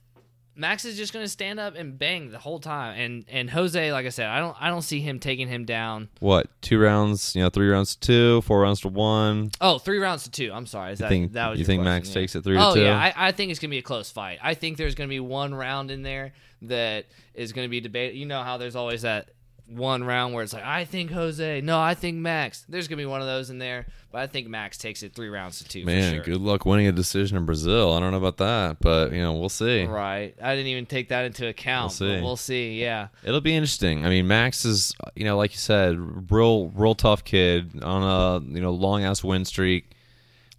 Max 0.57 0.85
is 0.85 0.96
just 0.96 1.12
going 1.12 1.24
to 1.24 1.29
stand 1.29 1.59
up 1.61 1.74
and 1.77 1.96
bang 1.98 2.31
the 2.31 2.38
whole 2.38 2.59
time, 2.61 2.98
and 2.98 3.24
and 3.29 3.50
Jose, 3.50 3.92
like 3.92 4.07
I 4.07 4.09
said, 4.09 4.27
I 4.29 4.38
don't 4.40 4.57
I 4.61 4.68
don't 4.68 4.83
see 4.83 5.00
him 5.00 5.18
taking 5.20 5.46
him 5.48 5.64
down. 5.64 6.09
What? 6.20 6.46
2 6.62 6.79
rounds, 6.81 7.35
you 7.37 7.42
know, 7.42 7.50
3 7.50 7.68
rounds 7.68 7.94
to 7.96 8.40
2, 8.40 8.40
4 8.42 8.61
rounds 8.61 8.81
to 8.83 8.88
1. 8.88 9.50
Oh, 9.61 9.79
three 9.79 9.98
rounds 9.98 10.24
to 10.24 10.31
two. 10.31 10.53
I'm 10.53 10.66
sorry. 10.66 10.92
Is 10.92 11.00
You 11.00 11.05
that 11.05 11.09
think 11.09 11.33
that 11.33 11.50
was 11.50 11.59
you 11.61 11.64
think 11.64 11.83
question, 11.83 11.92
Max 11.94 12.09
yeah. 12.09 12.14
takes 12.14 12.35
it 12.37 12.42
3 12.44 12.55
to 12.57 12.61
Oh 12.64 12.74
yeah, 12.74 12.96
I, 12.96 13.29
I 13.29 13.33
think 13.33 13.50
it's 13.53 13.61
gonna 13.61 13.70
be 13.70 13.79
a 13.79 13.83
close 13.83 14.11
fight. 14.11 14.38
I 14.42 14.55
think 14.55 14.77
there's 14.77 14.94
gonna 14.94 15.09
be 15.09 15.20
one 15.20 15.55
round 15.55 15.90
in 15.92 16.03
there 16.03 16.33
that 16.62 17.07
is 17.35 17.53
gonna 17.53 17.68
be 17.68 17.81
debated. 17.81 18.16
You 18.16 18.27
know 18.27 18.42
how 18.42 18.57
there's 18.57 18.77
always 18.77 19.03
that 19.03 19.31
one 19.66 20.05
round 20.05 20.35
where 20.35 20.44
it's 20.44 20.53
like 20.53 20.64
I 20.64 20.85
think 20.85 21.11
Jose, 21.11 21.61
no, 21.62 21.81
I 21.81 21.94
think 21.94 22.16
Max. 22.18 22.64
There's 22.68 22.87
gonna 22.87 23.00
be 23.00 23.07
one 23.07 23.20
of 23.20 23.27
those 23.27 23.50
in 23.50 23.59
there, 23.59 23.87
but 24.12 24.20
I 24.20 24.27
think 24.27 24.46
Max 24.48 24.77
takes 24.77 25.03
it 25.03 25.14
three 25.14 25.29
rounds 25.29 25.59
to 25.59 25.64
two. 25.64 25.85
Man, 25.85 26.11
for 26.11 26.24
sure. 26.24 26.35
good 26.35 26.42
luck 26.42 26.66
winning 26.66 26.87
a 26.87 26.92
decision 26.92 27.37
in 27.37 27.46
Brazil. 27.46 27.92
I 27.92 28.00
don't 28.00 28.11
know 28.11 28.18
about 28.18 28.37
that, 28.38 28.79
but 28.81 29.12
you 29.12 29.20
know, 29.20 29.33
we'll 29.33 29.48
see. 29.48 29.85
Right. 29.85 30.35
I 30.40 30.55
didn't 30.55 30.68
even 30.68 30.87
take 30.87 31.09
that 31.09 31.24
into 31.24 31.46
account. 31.46 31.98
We'll 31.98 32.11
but 32.11 32.16
see. 32.16 32.22
We'll 32.22 32.37
see. 32.37 32.81
Yeah. 32.81 33.09
It'll 33.24 33.40
be 33.40 33.55
interesting. 33.55 34.05
I 34.05 34.11
mean, 34.11 34.27
Max 34.27 34.64
is, 34.64 34.94
you 35.16 35.24
know, 35.24 35.37
like 35.37 35.53
you 35.53 35.59
said, 35.59 36.31
real, 36.31 36.68
real 36.68 36.94
tough 36.94 37.24
kid 37.24 37.83
on 37.83 38.03
a 38.03 38.44
you 38.53 38.61
know 38.61 38.72
long 38.72 39.05
ass 39.05 39.24
win 39.24 39.44
streak. 39.44 39.90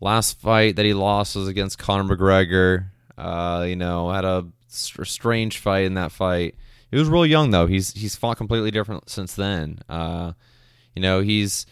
Last 0.02 0.40
fight 0.40 0.76
that 0.76 0.86
he 0.86 0.94
lost 0.94 1.36
was 1.36 1.48
against 1.48 1.78
Conor 1.78 2.16
McGregor. 2.16 2.88
Uh, 3.18 3.66
you 3.68 3.76
know, 3.76 4.10
had 4.10 4.26
a 4.26 4.46
str- 4.68 5.06
strange 5.06 5.60
fight 5.60 5.86
in 5.86 5.94
that 5.94 6.12
fight. 6.12 6.56
He 6.92 6.98
was 6.98 7.10
real 7.10 7.26
young 7.26 7.52
though. 7.52 7.68
He's 7.68 7.92
he's 7.94 8.16
fought 8.16 8.38
completely 8.38 8.72
different 8.72 9.10
since 9.10 9.36
then. 9.36 9.80
Uh, 9.90 10.34
you 10.96 11.02
know, 11.02 11.22
he's 11.22 11.66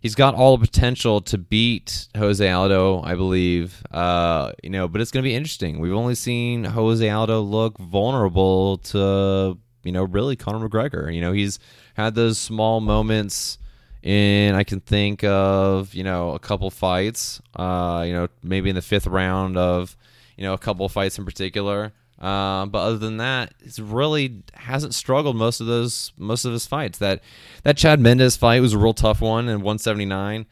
he's 0.00 0.14
got 0.14 0.34
all 0.34 0.56
the 0.56 0.66
potential 0.66 1.20
to 1.22 1.38
beat 1.38 2.08
Jose 2.16 2.48
Aldo, 2.48 3.02
I 3.02 3.14
believe. 3.14 3.82
Uh, 3.90 4.52
you 4.62 4.70
know, 4.70 4.88
but 4.88 5.00
it's 5.00 5.10
going 5.10 5.22
to 5.22 5.28
be 5.28 5.34
interesting. 5.34 5.78
We've 5.80 5.92
only 5.94 6.14
seen 6.14 6.64
Jose 6.64 7.08
Aldo 7.08 7.40
look 7.42 7.78
vulnerable 7.78 8.78
to, 8.78 9.58
you 9.84 9.92
know, 9.92 10.04
really 10.04 10.36
Conor 10.36 10.68
McGregor. 10.68 11.14
You 11.14 11.20
know, 11.20 11.32
he's 11.32 11.58
had 11.94 12.14
those 12.14 12.38
small 12.38 12.80
moments 12.80 13.58
And 14.02 14.56
I 14.56 14.64
can 14.64 14.80
think 14.80 15.24
of, 15.24 15.94
you 15.94 16.04
know, 16.04 16.30
a 16.32 16.38
couple 16.38 16.70
fights, 16.70 17.40
uh, 17.56 18.04
you 18.06 18.12
know, 18.14 18.28
maybe 18.42 18.70
in 18.70 18.74
the 18.76 18.80
5th 18.82 19.10
round 19.10 19.58
of, 19.58 19.96
you 20.36 20.44
know, 20.44 20.54
a 20.54 20.58
couple 20.58 20.88
fights 20.88 21.18
in 21.18 21.24
particular. 21.26 21.92
Um, 22.20 22.68
but 22.68 22.80
other 22.80 22.98
than 22.98 23.16
that, 23.16 23.54
he's 23.62 23.80
really 23.80 24.42
hasn't 24.52 24.94
struggled 24.94 25.36
most 25.36 25.60
of 25.60 25.66
those 25.66 26.12
most 26.18 26.44
of 26.44 26.52
his 26.52 26.66
fights. 26.66 26.98
That 26.98 27.22
that 27.62 27.78
Chad 27.78 27.98
Mendes 27.98 28.36
fight 28.36 28.60
was 28.60 28.74
a 28.74 28.78
real 28.78 28.92
tough 28.92 29.20
one 29.20 29.48
in 29.48 29.62
179. 29.62 30.46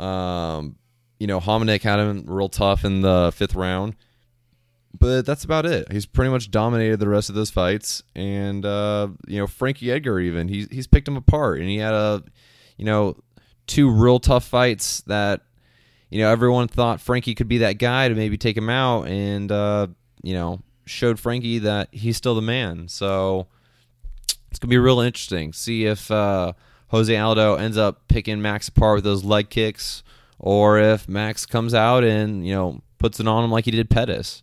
Um, 0.00 0.76
you 1.20 1.28
know, 1.28 1.40
Hominick 1.40 1.82
had 1.82 2.00
him 2.00 2.24
real 2.26 2.48
tough 2.48 2.84
in 2.84 3.02
the 3.02 3.32
fifth 3.34 3.54
round, 3.54 3.94
but 4.98 5.24
that's 5.24 5.44
about 5.44 5.66
it. 5.66 5.90
He's 5.92 6.04
pretty 6.04 6.30
much 6.30 6.50
dominated 6.50 6.98
the 6.98 7.08
rest 7.08 7.28
of 7.28 7.36
those 7.36 7.50
fights, 7.50 8.02
and 8.16 8.66
uh, 8.66 9.08
you 9.28 9.38
know, 9.38 9.46
Frankie 9.46 9.92
Edgar 9.92 10.18
even 10.18 10.48
he's 10.48 10.68
he's 10.68 10.88
picked 10.88 11.06
him 11.06 11.16
apart, 11.16 11.60
and 11.60 11.68
he 11.68 11.78
had 11.78 11.94
a 11.94 12.24
you 12.76 12.84
know 12.84 13.16
two 13.68 13.88
real 13.88 14.18
tough 14.18 14.44
fights 14.44 15.02
that 15.02 15.42
you 16.10 16.18
know 16.18 16.28
everyone 16.28 16.66
thought 16.66 17.00
Frankie 17.00 17.36
could 17.36 17.48
be 17.48 17.58
that 17.58 17.78
guy 17.78 18.08
to 18.08 18.16
maybe 18.16 18.36
take 18.36 18.56
him 18.56 18.68
out, 18.68 19.06
and 19.06 19.52
uh, 19.52 19.86
you 20.24 20.34
know, 20.34 20.60
showed 20.86 21.18
Frankie 21.18 21.58
that 21.58 21.88
he's 21.92 22.16
still 22.16 22.34
the 22.34 22.42
man. 22.42 22.88
So 22.88 23.46
it's 24.50 24.58
gonna 24.58 24.70
be 24.70 24.78
real 24.78 25.00
interesting. 25.00 25.52
See 25.52 25.84
if 25.86 26.10
uh, 26.10 26.52
Jose 26.88 27.16
Aldo 27.16 27.56
ends 27.56 27.76
up 27.76 28.06
picking 28.08 28.40
Max 28.40 28.68
apart 28.68 28.96
with 28.96 29.04
those 29.04 29.24
leg 29.24 29.50
kicks, 29.50 30.02
or 30.38 30.78
if 30.78 31.08
Max 31.08 31.46
comes 31.46 31.74
out 31.74 32.04
and 32.04 32.46
you 32.46 32.54
know 32.54 32.82
puts 32.98 33.20
it 33.20 33.28
on 33.28 33.44
him 33.44 33.50
like 33.50 33.64
he 33.64 33.70
did 33.70 33.90
Pettis. 33.90 34.42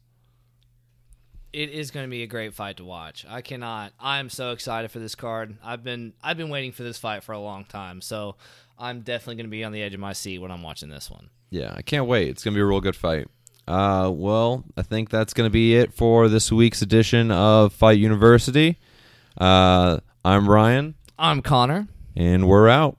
It 1.54 1.70
is 1.72 1.92
going 1.92 2.06
to 2.06 2.10
be 2.10 2.24
a 2.24 2.28
great 2.28 2.54
fight 2.54 2.78
to 2.78 2.86
watch. 2.86 3.26
I 3.28 3.42
cannot. 3.42 3.92
I 4.00 4.20
am 4.20 4.30
so 4.30 4.52
excited 4.52 4.90
for 4.90 5.00
this 5.00 5.16
card. 5.16 5.58
I've 5.62 5.84
been 5.84 6.14
I've 6.24 6.38
been 6.38 6.50
waiting 6.50 6.72
for 6.72 6.84
this 6.84 6.98
fight 6.98 7.24
for 7.24 7.34
a 7.34 7.40
long 7.40 7.66
time. 7.66 8.00
So 8.00 8.38
I'm 8.80 9.02
definitely 9.02 9.36
going 9.36 9.48
to 9.48 9.52
be 9.52 9.64
on 9.64 9.74
the 9.74 9.82
edge 9.82 9.94
of 9.94 10.00
my 10.00 10.14
seat 10.14 10.40
when 10.40 10.50
I'm 10.50 10.64
watching 10.64 10.90
this 10.90 11.12
one. 11.12 11.30
Yeah, 11.52 11.74
I 11.76 11.82
can't 11.82 12.08
wait. 12.08 12.30
It's 12.30 12.44
gonna 12.44 12.56
be 12.56 12.62
a 12.62 12.66
real 12.66 12.80
good 12.80 12.96
fight. 12.96 13.28
Uh, 13.72 14.10
well, 14.10 14.66
I 14.76 14.82
think 14.82 15.10
that's 15.10 15.34
gonna 15.34 15.50
be 15.50 15.78
it 15.78 15.94
for 15.94 16.28
this 16.28 16.52
week's 16.52 16.82
edition 16.82 17.32
of 17.32 17.72
Fight 17.72 17.98
University. 18.00 18.78
Uh, 19.38 20.00
I'm 20.26 20.50
Ryan, 20.50 20.96
I'm 21.18 21.42
Connor. 21.42 21.88
and 22.14 22.50
we're 22.50 22.68
out. 22.68 22.98